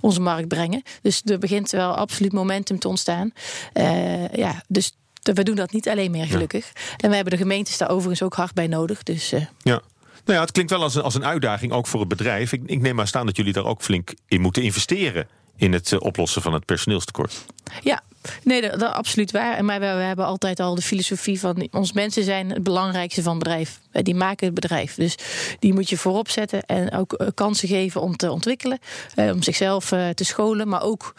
onze 0.00 0.20
markt 0.20 0.48
brengen. 0.48 0.82
Dus 1.02 1.22
er 1.24 1.38
begint 1.38 1.70
wel 1.70 1.94
absoluut 1.94 2.32
momentum 2.32 2.78
te 2.78 2.88
ontstaan. 2.88 3.32
Uh, 3.74 4.28
ja, 4.28 4.62
dus 4.68 4.92
we 5.22 5.42
doen 5.42 5.54
dat 5.54 5.72
niet 5.72 5.88
alleen 5.88 6.10
meer, 6.10 6.26
gelukkig. 6.26 6.72
Ja. 6.74 6.96
En 6.96 7.08
we 7.08 7.14
hebben 7.14 7.32
de 7.32 7.38
gemeentes 7.38 7.78
daar 7.78 7.90
overigens 7.90 8.22
ook 8.22 8.34
hard 8.34 8.54
bij 8.54 8.66
nodig. 8.66 9.02
Dus, 9.02 9.32
uh, 9.32 9.44
ja. 9.58 9.80
Nou 10.24 10.38
ja, 10.38 10.40
het 10.40 10.52
klinkt 10.52 10.70
wel 10.70 10.82
als 10.82 10.94
een, 10.94 11.02
als 11.02 11.14
een 11.14 11.24
uitdaging, 11.24 11.72
ook 11.72 11.86
voor 11.86 12.00
het 12.00 12.08
bedrijf. 12.08 12.52
Ik, 12.52 12.62
ik 12.66 12.80
neem 12.80 12.94
maar 12.94 13.06
staan 13.06 13.26
dat 13.26 13.36
jullie 13.36 13.52
daar 13.52 13.64
ook 13.64 13.82
flink 13.82 14.14
in 14.28 14.40
moeten 14.40 14.62
investeren 14.62 15.28
in 15.56 15.72
het 15.72 15.90
uh, 15.90 16.00
oplossen 16.00 16.42
van 16.42 16.52
het 16.52 16.64
personeelstekort. 16.64 17.44
Ja, 17.80 18.02
nee, 18.42 18.60
dat, 18.60 18.80
dat 18.80 18.92
absoluut 18.92 19.30
waar. 19.30 19.64
Maar 19.64 19.80
we, 19.80 19.86
hebben 19.86 20.26
altijd 20.26 20.60
al 20.60 20.74
de 20.74 20.82
filosofie 20.82 21.40
van 21.40 21.68
ons 21.70 21.92
mensen 21.92 22.24
zijn 22.24 22.50
het 22.50 22.62
belangrijkste 22.62 23.22
van 23.22 23.34
het 23.34 23.42
bedrijf. 23.42 23.80
Die 23.90 24.14
maken 24.14 24.46
het 24.46 24.54
bedrijf. 24.54 24.94
Dus 24.94 25.16
die 25.58 25.74
moet 25.74 25.88
je 25.88 25.96
voorop 25.96 26.28
zetten 26.28 26.62
en 26.66 26.92
ook 26.92 27.14
uh, 27.18 27.28
kansen 27.34 27.68
geven 27.68 28.00
om 28.00 28.16
te 28.16 28.30
ontwikkelen, 28.30 28.78
uh, 29.16 29.32
om 29.32 29.42
zichzelf 29.42 29.88
te 30.14 30.24
scholen, 30.24 30.68
maar 30.68 30.82
ook 30.82 31.14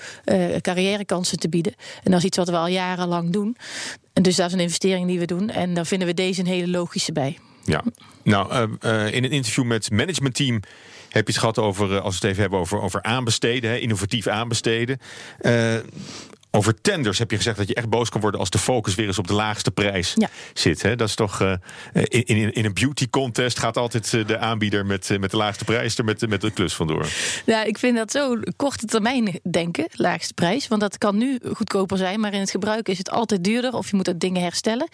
carrièrekansen 0.61 1.39
te 1.39 1.49
bieden. 1.49 1.73
En 2.03 2.11
dat 2.11 2.19
is 2.19 2.25
iets 2.25 2.37
wat 2.37 2.49
we 2.49 2.57
al 2.57 2.67
jarenlang 2.67 3.29
doen. 3.29 3.57
En 4.13 4.23
dus 4.23 4.35
dat 4.35 4.47
is 4.47 4.53
een 4.53 4.59
investering 4.59 5.07
die 5.07 5.19
we 5.19 5.25
doen. 5.25 5.49
En 5.49 5.73
daar 5.73 5.85
vinden 5.85 6.07
we 6.07 6.13
deze 6.13 6.39
een 6.39 6.47
hele 6.47 6.67
logische 6.67 7.11
bij. 7.11 7.37
Ja, 7.63 7.83
nou, 8.23 8.69
in 9.11 9.23
een 9.23 9.31
interview 9.31 9.65
met 9.65 9.91
managementteam 9.91 10.61
heb 11.13 11.27
je 11.27 11.33
het 11.33 11.41
gehad 11.41 11.59
over, 11.59 11.99
als 11.99 12.19
we 12.19 12.19
het 12.19 12.29
even 12.29 12.41
hebben 12.41 12.59
over, 12.59 12.81
over 12.81 13.01
aanbesteden, 13.03 13.69
hè, 13.69 13.77
innovatief 13.77 14.27
aanbesteden. 14.27 14.99
Over 16.55 16.81
tenders 16.81 17.19
heb 17.19 17.31
je 17.31 17.37
gezegd 17.37 17.57
dat 17.57 17.67
je 17.67 17.73
echt 17.73 17.89
boos 17.89 18.09
kan 18.09 18.21
worden 18.21 18.39
als 18.39 18.49
de 18.49 18.57
focus 18.57 18.95
weer 18.95 19.07
eens 19.07 19.19
op 19.19 19.27
de 19.27 19.33
laagste 19.33 19.71
prijs 19.71 20.13
ja. 20.15 20.29
zit. 20.53 20.81
Hè? 20.81 20.95
Dat 20.95 21.07
is 21.07 21.15
toch 21.15 21.41
uh, 21.41 21.53
in, 21.93 22.25
in, 22.25 22.53
in, 22.53 22.65
een 22.65 22.73
beauty 22.73 23.09
contest 23.09 23.59
gaat 23.59 23.77
altijd 23.77 24.27
de 24.27 24.37
aanbieder 24.37 24.85
met, 24.85 25.17
met 25.19 25.31
de 25.31 25.37
laagste 25.37 25.63
prijs 25.63 25.97
er 25.97 26.03
met, 26.03 26.29
met 26.29 26.41
de 26.41 26.51
klus 26.51 26.73
vandoor. 26.73 27.07
Ja, 27.45 27.63
ik 27.63 27.77
vind 27.77 27.97
dat 27.97 28.11
zo 28.11 28.39
korte 28.55 28.85
termijn 28.85 29.39
denken, 29.51 29.85
laagste 29.91 30.33
prijs. 30.33 30.67
Want 30.67 30.81
dat 30.81 30.97
kan 30.97 31.17
nu 31.17 31.39
goedkoper 31.53 31.97
zijn, 31.97 32.19
maar 32.19 32.33
in 32.33 32.39
het 32.39 32.51
gebruik 32.51 32.89
is 32.89 32.97
het 32.97 33.09
altijd 33.09 33.43
duurder 33.43 33.73
of 33.73 33.89
je 33.89 33.95
moet 33.95 34.05
dat 34.05 34.19
dingen 34.19 34.41
herstellen. 34.41 34.87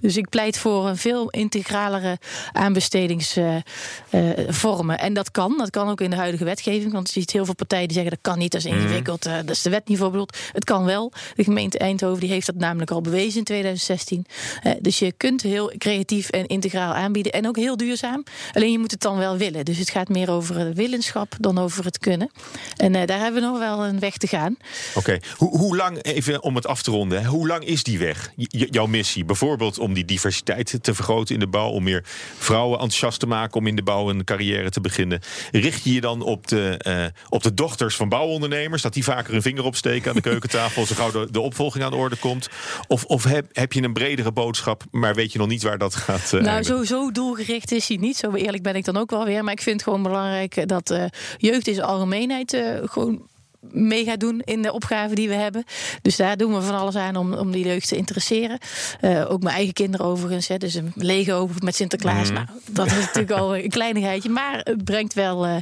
Dus 0.00 0.16
ik 0.16 0.28
pleit 0.28 0.58
voor 0.58 0.88
een 0.88 0.96
veel 0.96 1.30
integralere 1.30 2.18
aanbestedingsvormen. 2.52 4.98
Uh, 4.98 5.04
en 5.04 5.14
dat 5.14 5.30
kan, 5.30 5.54
dat 5.56 5.70
kan 5.70 5.88
ook 5.88 6.00
in 6.00 6.10
de 6.10 6.16
huidige 6.16 6.44
wetgeving. 6.44 6.92
Want 6.92 7.12
je 7.12 7.20
ziet 7.20 7.30
heel 7.30 7.44
veel 7.44 7.54
partijen 7.54 7.88
die 7.88 7.96
zeggen 7.96 8.12
dat 8.12 8.22
kan 8.22 8.38
niet, 8.38 8.52
dat 8.52 8.64
is 8.64 8.70
ingewikkeld, 8.70 9.26
uh, 9.26 9.36
dat 9.36 9.50
is 9.50 9.62
de 9.62 9.70
wet 9.70 9.88
niet 9.88 9.98
voor 9.98 10.10
bedoeld. 10.10 10.38
Het 10.52 10.64
kan 10.64 10.84
wel. 10.84 10.99
De 11.08 11.44
gemeente 11.44 11.78
Eindhoven 11.78 12.20
die 12.20 12.30
heeft 12.30 12.46
dat 12.46 12.54
namelijk 12.54 12.90
al 12.90 13.00
bewezen 13.00 13.38
in 13.38 13.44
2016. 13.44 14.26
Uh, 14.64 14.72
dus 14.80 14.98
je 14.98 15.12
kunt 15.16 15.42
heel 15.42 15.72
creatief 15.78 16.28
en 16.28 16.46
integraal 16.46 16.94
aanbieden 16.94 17.32
en 17.32 17.46
ook 17.46 17.56
heel 17.56 17.76
duurzaam. 17.76 18.24
Alleen 18.52 18.72
je 18.72 18.78
moet 18.78 18.90
het 18.90 19.00
dan 19.00 19.16
wel 19.16 19.36
willen. 19.36 19.64
Dus 19.64 19.78
het 19.78 19.90
gaat 19.90 20.08
meer 20.08 20.30
over 20.30 20.58
het 20.58 20.76
willenschap 20.76 21.34
dan 21.38 21.58
over 21.58 21.84
het 21.84 21.98
kunnen. 21.98 22.30
En 22.76 22.94
uh, 22.94 23.06
daar 23.06 23.18
hebben 23.18 23.40
we 23.40 23.48
nog 23.48 23.58
wel 23.58 23.84
een 23.84 23.98
weg 23.98 24.16
te 24.16 24.26
gaan. 24.26 24.56
Oké, 24.94 25.18
hoe, 25.36 25.58
hoe 25.58 25.76
lang, 25.76 26.02
even 26.02 26.42
om 26.42 26.54
het 26.54 26.66
af 26.66 26.82
te 26.82 26.90
ronden, 26.90 27.24
hoe 27.24 27.46
lang 27.46 27.64
is 27.64 27.82
die 27.82 27.98
weg? 27.98 28.32
Jouw 28.46 28.86
missie, 28.86 29.24
bijvoorbeeld 29.24 29.78
om 29.78 29.94
die 29.94 30.04
diversiteit 30.04 30.78
te 30.82 30.94
vergroten 30.94 31.34
in 31.34 31.40
de 31.40 31.48
bouw, 31.48 31.70
om 31.70 31.82
meer 31.82 32.04
vrouwen 32.38 32.78
enthousiast 32.78 33.20
te 33.20 33.26
maken 33.26 33.60
om 33.60 33.66
in 33.66 33.76
de 33.76 33.82
bouw 33.82 34.10
een 34.10 34.24
carrière 34.24 34.70
te 34.70 34.80
beginnen. 34.80 35.20
Richt 35.50 35.84
je 35.84 35.92
je 35.92 36.00
dan 36.00 36.22
op 36.22 36.46
de, 36.48 37.12
op 37.28 37.42
de 37.42 37.54
dochters 37.54 37.96
van 37.96 38.08
bouwondernemers, 38.08 38.82
dat 38.82 38.94
die 38.94 39.04
vaker 39.04 39.34
een 39.34 39.42
vinger 39.42 39.64
opsteken 39.64 40.10
aan 40.10 40.16
de 40.16 40.22
keukentafel? 40.22 40.86
Zo 40.96 41.02
gauw 41.02 41.10
de, 41.10 41.30
de, 41.30 41.40
opvolging 41.40 41.84
aan 41.84 41.90
de 41.90 41.96
orde 41.96 42.16
komt? 42.16 42.48
Of, 42.86 43.04
of 43.04 43.24
heb, 43.24 43.46
heb 43.52 43.72
je 43.72 43.82
een 43.82 43.92
bredere 43.92 44.32
boodschap, 44.32 44.84
maar 44.90 45.14
weet 45.14 45.32
je 45.32 45.38
nog 45.38 45.48
niet 45.48 45.62
waar 45.62 45.78
dat 45.78 45.94
gaat? 45.94 46.32
Uh, 46.34 46.40
nou, 46.40 46.62
zo, 46.62 46.84
zo 46.84 47.10
doelgericht 47.10 47.72
is 47.72 47.88
hij 47.88 47.96
niet. 47.96 48.16
Zo 48.16 48.32
eerlijk 48.32 48.62
ben 48.62 48.76
ik 48.76 48.84
dan 48.84 48.96
ook 48.96 49.10
wel 49.10 49.24
weer. 49.24 49.44
Maar 49.44 49.52
ik 49.52 49.62
vind 49.62 49.74
het 49.74 49.84
gewoon 49.84 50.02
belangrijk 50.02 50.68
dat 50.68 50.90
uh, 50.90 51.04
jeugd 51.38 51.66
in 51.66 51.74
zijn 51.74 51.86
algemeenheid 51.86 52.52
uh, 52.52 52.78
gewoon 52.84 53.28
mee 53.60 54.04
gaat 54.04 54.20
doen 54.20 54.40
in 54.44 54.62
de 54.62 54.72
opgave 54.72 55.14
die 55.14 55.28
we 55.28 55.34
hebben. 55.34 55.64
Dus 56.02 56.16
daar 56.16 56.36
doen 56.36 56.54
we 56.54 56.62
van 56.62 56.78
alles 56.78 56.96
aan 56.96 57.16
om, 57.16 57.34
om 57.34 57.50
die 57.50 57.66
jeugd 57.66 57.88
te 57.88 57.96
interesseren. 57.96 58.58
Uh, 59.00 59.30
ook 59.30 59.42
mijn 59.42 59.54
eigen 59.54 59.74
kinderen 59.74 60.06
overigens. 60.06 60.48
Hè, 60.48 60.56
dus 60.56 60.74
een 60.74 60.92
Lego 60.94 61.50
met 61.58 61.74
Sinterklaas. 61.74 62.28
Mm. 62.28 62.34
Nou, 62.34 62.46
dat 62.70 62.86
is 62.86 62.92
natuurlijk 62.92 63.30
al 63.30 63.56
een 63.56 63.68
kleinigheidje. 63.68 64.28
Maar 64.28 64.58
het 64.58 64.84
brengt 64.84 65.14
wel, 65.14 65.46
uh, 65.46 65.56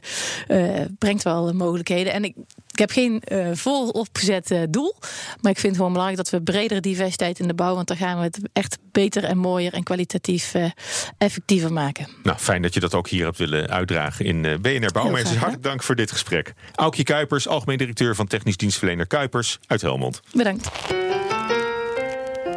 uh, 0.49 0.81
brengt 0.99 1.23
wel 1.23 1.53
mogelijkheden. 1.53 2.13
En 2.13 2.25
ik, 2.25 2.35
ik 2.79 2.89
heb 2.89 2.91
geen 2.91 3.23
uh, 3.29 3.49
vol 3.53 3.89
opgezet 3.89 4.51
uh, 4.51 4.63
doel. 4.71 4.95
Maar 5.41 5.53
ik 5.53 5.59
vind 5.59 5.63
het 5.63 5.77
gewoon 5.77 5.93
belangrijk 5.93 6.17
dat 6.17 6.31
we 6.31 6.43
bredere 6.43 6.81
diversiteit 6.81 7.39
in 7.39 7.49
de 7.49 7.55
bouw. 7.55 7.75
Want 7.75 7.89
dan 7.89 7.97
gaan 7.97 8.19
we 8.19 8.25
het 8.25 8.41
echt 8.53 8.79
beter 8.93 9.25
en 9.25 9.39
mooier 9.39 9.73
en 9.73 9.83
kwalitatief 9.83 10.55
uh, 10.55 10.71
effectiever 11.19 11.73
maken. 11.73 12.09
Nou, 12.23 12.39
fijn 12.39 12.63
dat 12.63 12.75
je 12.75 12.81
dat 12.81 12.95
ook 12.95 13.09
hier 13.09 13.25
hebt 13.25 13.39
willen 13.39 13.69
uitdragen 13.69 14.25
in 14.25 14.41
BNR 14.61 14.93
Bouwmeesters. 14.93 15.37
Hartelijk 15.37 15.63
dank 15.63 15.83
voor 15.83 15.95
dit 15.95 16.11
gesprek. 16.11 16.55
Aukje 16.75 17.03
Kuipers, 17.03 17.49
algemeen 17.49 17.79
directeur 17.79 18.15
van 18.15 18.27
technisch 18.27 18.57
dienstverlener 18.57 19.07
Kuipers 19.07 19.59
uit 19.67 19.81
Helmond. 19.81 20.21
Bedankt. 20.33 20.71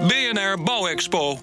BNR 0.07 0.63
Bouwexpo. 0.63 1.39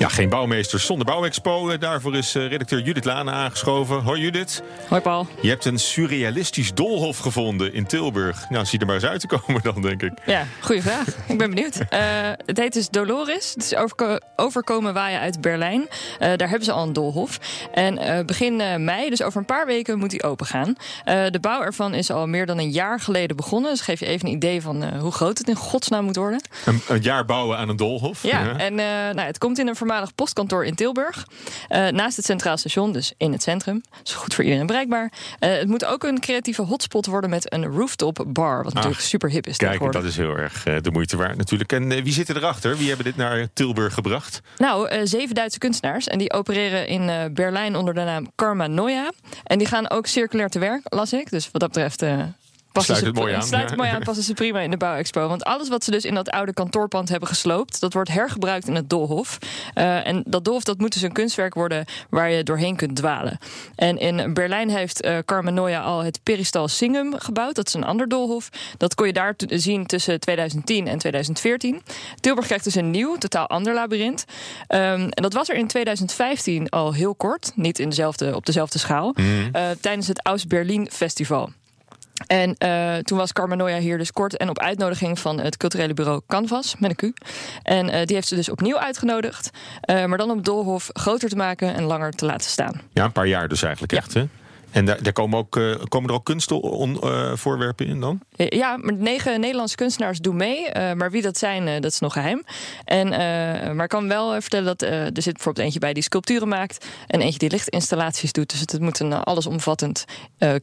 Ja, 0.00 0.08
geen 0.08 0.28
bouwmeesters 0.28 0.86
zonder 0.86 1.06
bouwexpo. 1.06 1.70
Eh, 1.70 1.78
daarvoor 1.78 2.16
is 2.16 2.34
uh, 2.34 2.48
redacteur 2.48 2.80
Judith 2.80 3.04
Lane 3.04 3.30
aangeschoven. 3.30 4.02
Hoi 4.02 4.20
Judith. 4.20 4.62
Hoi 4.88 5.00
Paul. 5.00 5.26
Je 5.40 5.48
hebt 5.48 5.64
een 5.64 5.78
surrealistisch 5.78 6.74
doolhof 6.74 7.18
gevonden 7.18 7.72
in 7.72 7.86
Tilburg. 7.86 8.48
Nou, 8.48 8.64
zie 8.64 8.78
er 8.78 8.86
maar 8.86 8.94
eens 8.94 9.04
uit 9.04 9.20
te 9.20 9.26
komen 9.26 9.62
dan, 9.62 9.82
denk 9.82 10.02
ik. 10.02 10.12
Ja, 10.26 10.46
goede 10.60 10.82
vraag. 10.82 11.06
ik 11.28 11.38
ben 11.38 11.50
benieuwd. 11.50 11.76
Uh, 11.76 11.98
het 12.46 12.58
heet 12.58 12.72
dus 12.72 12.88
Dolores. 12.88 13.50
Het 13.54 13.62
is 13.64 13.74
overko 13.74 14.18
overkomen 14.36 14.94
waaien 14.94 15.20
uit 15.20 15.40
Berlijn. 15.40 15.88
daar 16.18 16.48
hebben 16.48 16.64
ze 16.64 16.72
al 16.72 16.82
een 16.86 16.92
doolhof. 16.92 17.38
En 17.72 18.26
begin 18.26 18.84
mei, 18.84 19.10
dus 19.10 19.22
over 19.22 19.38
een 19.38 19.44
paar 19.46 19.66
weken, 19.66 19.98
moet 19.98 20.10
die 20.10 20.22
open 20.22 20.46
gaan. 20.46 20.76
de 21.04 21.38
bouw 21.40 21.62
ervan 21.62 21.94
is 21.94 22.10
al 22.10 22.26
meer 22.26 22.46
dan 22.46 22.58
een 22.58 22.70
jaar 22.70 23.00
geleden 23.00 23.36
begonnen. 23.36 23.70
Dus 23.70 23.80
geef 23.80 24.00
je 24.00 24.06
even 24.06 24.28
een 24.28 24.34
idee 24.34 24.62
van 24.62 24.98
hoe 24.98 25.12
groot 25.12 25.38
het 25.38 25.48
in 25.48 25.54
godsnaam 25.56 26.04
moet 26.04 26.16
worden. 26.16 26.42
Een, 26.64 26.80
een 26.88 27.02
jaar 27.02 27.24
bouwen 27.24 27.58
aan 27.58 27.68
een 27.68 27.76
doolhof? 27.76 28.22
Ja, 28.22 28.44
ja. 28.44 28.58
en 28.58 28.74
nou, 29.14 29.20
het 29.20 29.38
komt 29.38 29.58
in 29.58 29.68
een 29.68 29.76
voormalig 29.90 30.14
postkantoor 30.14 30.64
in 30.64 30.74
Tilburg. 30.74 31.26
Uh, 31.68 31.88
naast 31.88 32.16
het 32.16 32.24
Centraal 32.24 32.56
Station, 32.56 32.92
dus 32.92 33.12
in 33.16 33.32
het 33.32 33.42
centrum. 33.42 33.82
is 34.04 34.12
goed 34.12 34.34
voor 34.34 34.44
iedereen 34.44 34.66
bereikbaar. 34.66 35.12
Uh, 35.40 35.50
het 35.50 35.68
moet 35.68 35.84
ook 35.84 36.04
een 36.04 36.20
creatieve 36.20 36.62
hotspot 36.62 37.06
worden 37.06 37.30
met 37.30 37.52
een 37.52 37.64
rooftop 37.66 38.24
bar. 38.26 38.64
Wat 38.64 38.74
natuurlijk 38.74 39.00
super 39.00 39.30
hip 39.30 39.46
is. 39.46 39.56
Kijk, 39.56 39.92
dat 39.92 40.04
is 40.04 40.16
heel 40.16 40.36
erg 40.36 40.66
uh, 40.66 40.76
de 40.80 40.90
moeite 40.90 41.16
waard 41.16 41.36
natuurlijk. 41.36 41.72
En 41.72 41.88
wie 41.88 42.12
zit 42.12 42.28
erachter? 42.28 42.76
Wie 42.76 42.88
hebben 42.88 43.04
dit 43.04 43.16
naar 43.16 43.48
Tilburg 43.52 43.94
gebracht? 43.94 44.40
Nou, 44.56 45.06
zeven 45.06 45.34
Duitse 45.34 45.58
kunstenaars. 45.58 46.06
En 46.06 46.18
die 46.18 46.32
opereren 46.32 46.86
in 46.86 47.34
Berlijn 47.34 47.76
onder 47.76 47.94
de 47.94 48.00
naam 48.00 48.30
Karma 48.34 48.66
Noia. 48.66 49.12
En 49.44 49.58
die 49.58 49.66
gaan 49.66 49.90
ook 49.90 50.06
circulair 50.06 50.48
te 50.48 50.58
werk, 50.58 50.80
las 50.84 51.12
ik. 51.12 51.30
Dus 51.30 51.48
wat 51.50 51.60
dat 51.60 51.72
betreft 51.72 52.02
passen 52.72 52.96
sluit 52.96 53.14
het 53.14 53.24
mooi 53.24 53.34
aan. 53.34 53.42
Sluit 53.42 53.68
het 53.68 53.78
mooi 53.78 53.90
aan, 53.90 54.02
passen 54.10 54.24
ze 54.24 54.34
prima 54.34 54.60
in 54.60 54.70
de 54.70 54.76
bouwexpo. 54.76 55.28
Want 55.28 55.44
alles 55.44 55.68
wat 55.68 55.84
ze 55.84 55.90
dus 55.90 56.04
in 56.04 56.14
dat 56.14 56.30
oude 56.30 56.52
kantoorpand 56.52 57.08
hebben 57.08 57.28
gesloopt, 57.28 57.80
dat 57.80 57.92
wordt 57.92 58.10
hergebruikt 58.10 58.68
in 58.68 58.74
het 58.74 58.90
Dolhof. 58.90 59.38
Uh, 59.74 60.06
en 60.06 60.22
dat 60.26 60.44
Dolhof, 60.44 60.64
dat 60.64 60.78
moet 60.78 60.92
dus 60.92 61.02
een 61.02 61.12
kunstwerk 61.12 61.54
worden 61.54 61.84
waar 62.10 62.30
je 62.30 62.42
doorheen 62.42 62.76
kunt 62.76 62.96
dwalen. 62.96 63.38
En 63.74 63.98
in 63.98 64.34
Berlijn 64.34 64.70
heeft 64.70 65.04
uh, 65.04 65.18
Carmen 65.24 65.54
Noia 65.54 65.80
al 65.80 66.04
het 66.04 66.20
Peristal 66.22 66.68
Singum 66.68 67.18
gebouwd. 67.18 67.54
Dat 67.54 67.66
is 67.66 67.74
een 67.74 67.84
ander 67.84 68.08
Dolhof. 68.08 68.48
Dat 68.76 68.94
kon 68.94 69.06
je 69.06 69.12
daar 69.12 69.34
zien 69.46 69.86
tussen 69.86 70.20
2010 70.20 70.86
en 70.86 70.98
2014. 70.98 71.82
Tilburg 72.20 72.46
krijgt 72.46 72.64
dus 72.64 72.74
een 72.74 72.90
nieuw, 72.90 73.16
totaal 73.16 73.48
ander 73.48 73.74
labyrint. 73.74 74.24
Um, 74.68 75.08
en 75.08 75.22
dat 75.22 75.32
was 75.32 75.48
er 75.48 75.54
in 75.54 75.66
2015 75.66 76.68
al 76.68 76.94
heel 76.94 77.14
kort, 77.14 77.52
niet 77.54 77.78
in 77.78 77.88
dezelfde, 77.88 78.36
op 78.36 78.46
dezelfde 78.46 78.78
schaal, 78.78 79.14
mm. 79.16 79.48
uh, 79.52 79.70
tijdens 79.80 80.08
het 80.08 80.24
Aus-Berlin 80.24 80.88
Festival. 80.90 81.50
En 82.26 82.56
uh, 82.58 82.96
toen 82.96 83.18
was 83.18 83.32
Carmenoia 83.32 83.78
hier 83.78 83.98
dus 83.98 84.12
kort 84.12 84.36
en 84.36 84.48
op 84.48 84.58
uitnodiging 84.58 85.18
van 85.18 85.40
het 85.40 85.56
culturele 85.56 85.94
bureau 85.94 86.20
Canvas 86.26 86.74
met 86.78 86.90
een 86.90 87.12
Q. 87.12 87.16
En 87.62 87.86
uh, 87.86 88.04
die 88.04 88.14
heeft 88.14 88.28
ze 88.28 88.34
dus 88.34 88.48
opnieuw 88.48 88.78
uitgenodigd, 88.78 89.50
uh, 89.90 90.04
maar 90.04 90.18
dan 90.18 90.30
om 90.30 90.42
Dolhof 90.42 90.88
groter 90.92 91.28
te 91.28 91.36
maken 91.36 91.74
en 91.74 91.82
langer 91.82 92.10
te 92.10 92.24
laten 92.24 92.50
staan. 92.50 92.80
Ja, 92.92 93.04
een 93.04 93.12
paar 93.12 93.26
jaar 93.26 93.48
dus 93.48 93.62
eigenlijk 93.62 93.92
echt, 93.92 94.14
hè? 94.14 94.24
En 94.70 94.84
daar, 94.84 95.02
daar 95.02 95.12
komen, 95.12 95.38
ook, 95.38 95.56
uh, 95.56 95.74
komen 95.88 96.08
er 96.08 96.14
ook 96.14 96.24
kunstvoorwerpen 96.24 97.86
uh, 97.86 97.92
in 97.92 98.00
dan? 98.00 98.20
Ja, 98.36 98.76
maar 98.76 98.94
negen 98.94 99.40
Nederlandse 99.40 99.76
kunstenaars 99.76 100.18
doen 100.18 100.36
mee. 100.36 100.66
Uh, 100.66 100.92
maar 100.92 101.10
wie 101.10 101.22
dat 101.22 101.38
zijn, 101.38 101.80
dat 101.80 101.92
is 101.92 101.98
nog 101.98 102.12
geheim. 102.12 102.44
En, 102.84 103.08
maar 103.76 103.84
ik 103.84 103.88
kan 103.88 104.08
wel 104.08 104.40
vertellen 104.40 104.66
dat 104.66 104.82
er 104.82 105.22
zit 105.22 105.32
bijvoorbeeld 105.32 105.64
eentje 105.64 105.80
bij 105.80 105.92
die 105.92 106.02
sculpturen 106.02 106.48
maakt. 106.48 106.86
En 107.06 107.20
eentje 107.20 107.38
die 107.38 107.50
lichtinstallaties 107.50 108.32
doet. 108.32 108.50
Dus 108.50 108.60
het, 108.60 108.80
moet 108.80 109.00
een 109.00 109.12
allesomvattend 109.12 110.04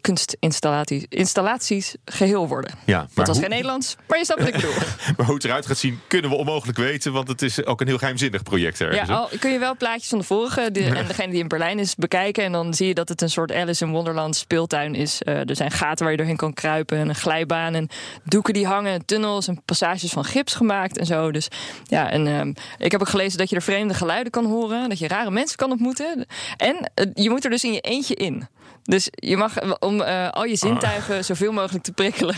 kunstinstallaties 0.01 1.05
installaties 1.09 1.95
geheel 2.05 2.47
worden. 2.47 2.71
Ja, 2.85 2.97
maar 2.97 3.25
dat 3.25 3.27
was 3.27 3.39
geen 3.39 3.49
Nederlands, 3.49 3.95
maar 4.07 4.17
je 4.17 4.25
snapt 4.25 4.39
wat 4.39 4.49
ik 4.49 4.55
bedoel. 4.55 4.73
maar 5.17 5.25
hoe 5.25 5.35
het 5.35 5.45
eruit 5.45 5.65
gaat 5.65 5.77
zien, 5.77 5.99
kunnen 6.07 6.31
we 6.31 6.37
onmogelijk 6.37 6.77
weten. 6.77 7.13
Want 7.13 7.27
het 7.27 7.41
is 7.41 7.65
ook 7.65 7.81
een 7.81 7.87
heel 7.87 7.97
geheimzinnig 7.97 8.43
project 8.43 8.81
ergens. 8.81 9.07
Ja, 9.07 9.15
al, 9.15 9.29
kun 9.39 9.51
je 9.51 9.59
wel 9.59 9.75
plaatjes 9.75 10.09
van 10.09 10.17
de 10.17 10.23
vorige 10.23 10.71
de, 10.71 10.83
en 10.99 11.07
degene 11.07 11.31
die 11.31 11.39
in 11.39 11.47
Berlijn 11.47 11.79
is 11.79 11.95
bekijken. 11.95 12.43
En 12.43 12.51
dan 12.51 12.73
zie 12.73 12.87
je 12.87 12.93
dat 12.93 13.09
het 13.09 13.21
een 13.21 13.29
soort 13.29 13.53
Alice 13.53 13.85
in 13.85 13.91
Wonderland 13.97 14.35
speeltuin 14.35 14.95
is. 14.95 15.21
Uh, 15.25 15.49
er 15.49 15.55
zijn 15.55 15.71
gaten 15.71 16.03
waar 16.03 16.11
je 16.11 16.17
doorheen 16.17 16.37
kan 16.37 16.53
kruipen. 16.53 16.97
En 16.97 17.09
een 17.09 17.15
glijbaan 17.15 17.73
en 17.73 17.89
doeken 18.23 18.53
die 18.53 18.65
hangen. 18.65 19.05
Tunnels 19.05 19.47
en 19.47 19.61
passages 19.65 20.11
van 20.11 20.25
gips 20.25 20.53
gemaakt 20.53 20.97
en 20.97 21.05
zo. 21.05 21.31
Dus 21.31 21.47
ja, 21.83 22.09
en 22.09 22.25
uh, 22.25 22.53
ik 22.77 22.91
heb 22.91 23.01
ook 23.01 23.09
gelezen 23.09 23.37
dat 23.37 23.49
je 23.49 23.55
er 23.55 23.61
vreemde 23.61 23.93
geluiden 23.93 24.31
kan 24.31 24.45
horen. 24.45 24.89
Dat 24.89 24.99
je 24.99 25.07
rare 25.07 25.31
mensen 25.31 25.57
kan 25.57 25.71
ontmoeten. 25.71 26.25
En 26.57 26.75
uh, 26.75 27.11
je 27.13 27.29
moet 27.29 27.43
er 27.43 27.49
dus 27.49 27.63
in 27.63 27.73
je 27.73 27.79
eentje 27.79 28.15
in. 28.15 28.47
Dus 28.83 29.07
je 29.11 29.37
mag 29.37 29.79
om 29.79 30.01
uh, 30.01 30.29
al 30.29 30.43
je 30.43 30.55
zintuigen 30.55 31.17
oh. 31.17 31.23
zoveel 31.23 31.51
mogelijk 31.51 31.83
te 31.83 31.91
prikkelen. 31.91 32.35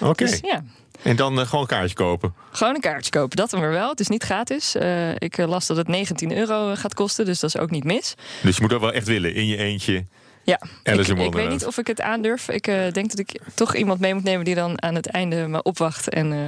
Oké. 0.00 0.08
Okay. 0.10 0.26
Dus, 0.32 0.40
ja. 0.42 0.62
En 1.02 1.16
dan 1.16 1.38
uh, 1.38 1.44
gewoon 1.44 1.60
een 1.60 1.66
kaartje 1.66 1.94
kopen? 1.94 2.34
Gewoon 2.50 2.74
een 2.74 2.80
kaartje 2.80 3.10
kopen, 3.10 3.36
dat 3.36 3.50
dan 3.50 3.60
weer 3.60 3.70
wel. 3.70 3.88
Het 3.88 4.00
is 4.00 4.08
niet 4.08 4.22
gratis. 4.22 4.76
Uh, 4.76 5.10
ik 5.14 5.36
las 5.36 5.66
dat 5.66 5.76
het 5.76 5.88
19 5.88 6.36
euro 6.36 6.74
gaat 6.74 6.94
kosten, 6.94 7.24
dus 7.24 7.40
dat 7.40 7.54
is 7.54 7.60
ook 7.60 7.70
niet 7.70 7.84
mis. 7.84 8.14
Dus 8.42 8.54
je 8.54 8.60
moet 8.60 8.70
dat 8.70 8.80
wel 8.80 8.92
echt 8.92 9.06
willen, 9.06 9.34
in 9.34 9.46
je 9.46 9.56
eentje. 9.56 10.06
Ja, 10.44 10.60
ik, 10.82 11.06
ik, 11.08 11.32
weet 11.32 11.48
niet 11.48 11.66
of 11.66 11.78
ik 11.78 11.86
het 11.86 12.00
aandurf. 12.00 12.48
Ik 12.48 12.66
uh, 12.66 12.90
denk 12.92 13.10
dat 13.10 13.18
ik 13.18 13.40
toch 13.54 13.76
iemand 13.76 14.00
mee 14.00 14.14
moet 14.14 14.22
nemen 14.22 14.44
die 14.44 14.54
dan 14.54 14.82
aan 14.82 14.94
het 14.94 15.06
einde 15.06 15.46
me 15.48 15.62
opwacht. 15.62 16.08
En, 16.08 16.32
uh, 16.32 16.40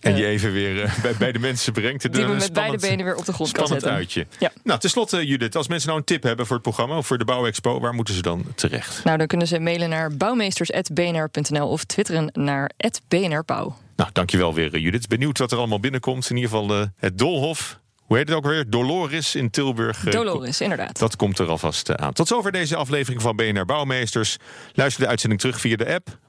en 0.00 0.16
je 0.16 0.26
even 0.26 0.52
weer 0.52 0.74
uh, 0.74 1.02
bij, 1.02 1.14
bij 1.18 1.32
de 1.32 1.38
mensen 1.38 1.72
brengt. 1.72 2.12
Die 2.12 2.26
me 2.26 2.34
met 2.34 2.52
beide 2.52 2.78
benen 2.78 3.04
weer 3.04 3.16
op 3.16 3.24
de 3.24 3.32
grond 3.32 3.52
kan 3.52 3.66
zetten. 3.66 3.90
uitje. 3.90 4.26
Ja. 4.38 4.52
Nou, 4.62 4.80
tenslotte 4.80 5.26
Judith, 5.26 5.56
als 5.56 5.68
mensen 5.68 5.88
nou 5.88 6.00
een 6.00 6.06
tip 6.06 6.22
hebben 6.22 6.46
voor 6.46 6.54
het 6.54 6.64
programma... 6.64 6.96
of 6.96 7.06
voor 7.06 7.18
de 7.18 7.24
Bouwexpo, 7.24 7.80
waar 7.80 7.94
moeten 7.94 8.14
ze 8.14 8.22
dan 8.22 8.44
terecht? 8.54 9.04
Nou, 9.04 9.18
dan 9.18 9.26
kunnen 9.26 9.46
ze 9.46 9.58
mailen 9.58 9.88
naar 9.88 10.16
bouwmeesters.bnr.nl... 10.16 11.68
of 11.68 11.84
twitteren 11.84 12.30
naar 12.32 12.70
@bnrbouw. 13.08 13.76
Nou, 13.96 14.10
dankjewel 14.12 14.54
weer 14.54 14.78
Judith. 14.78 15.08
Benieuwd 15.08 15.38
wat 15.38 15.52
er 15.52 15.58
allemaal 15.58 15.80
binnenkomt. 15.80 16.30
In 16.30 16.36
ieder 16.36 16.50
geval 16.50 16.88
het 16.96 17.18
Doolhof 17.18 17.78
hoe 18.08 18.16
heet 18.16 18.28
het 18.28 18.36
ook 18.36 18.46
weer? 18.46 18.70
Dolores 18.70 19.34
in 19.34 19.50
Tilburg. 19.50 20.06
Eh, 20.06 20.12
Dolores, 20.12 20.60
inderdaad. 20.60 20.98
Dat 20.98 21.16
komt 21.16 21.38
er 21.38 21.48
alvast 21.48 21.88
eh, 21.88 21.94
aan. 22.06 22.12
Tot 22.12 22.28
zover 22.28 22.52
deze 22.52 22.76
aflevering 22.76 23.22
van 23.22 23.36
BNR 23.36 23.64
Bouwmeesters. 23.64 24.36
Luister 24.72 25.02
de 25.02 25.08
uitzending 25.08 25.40
terug 25.40 25.60
via 25.60 25.76
de 25.76 25.94
app 25.94 26.18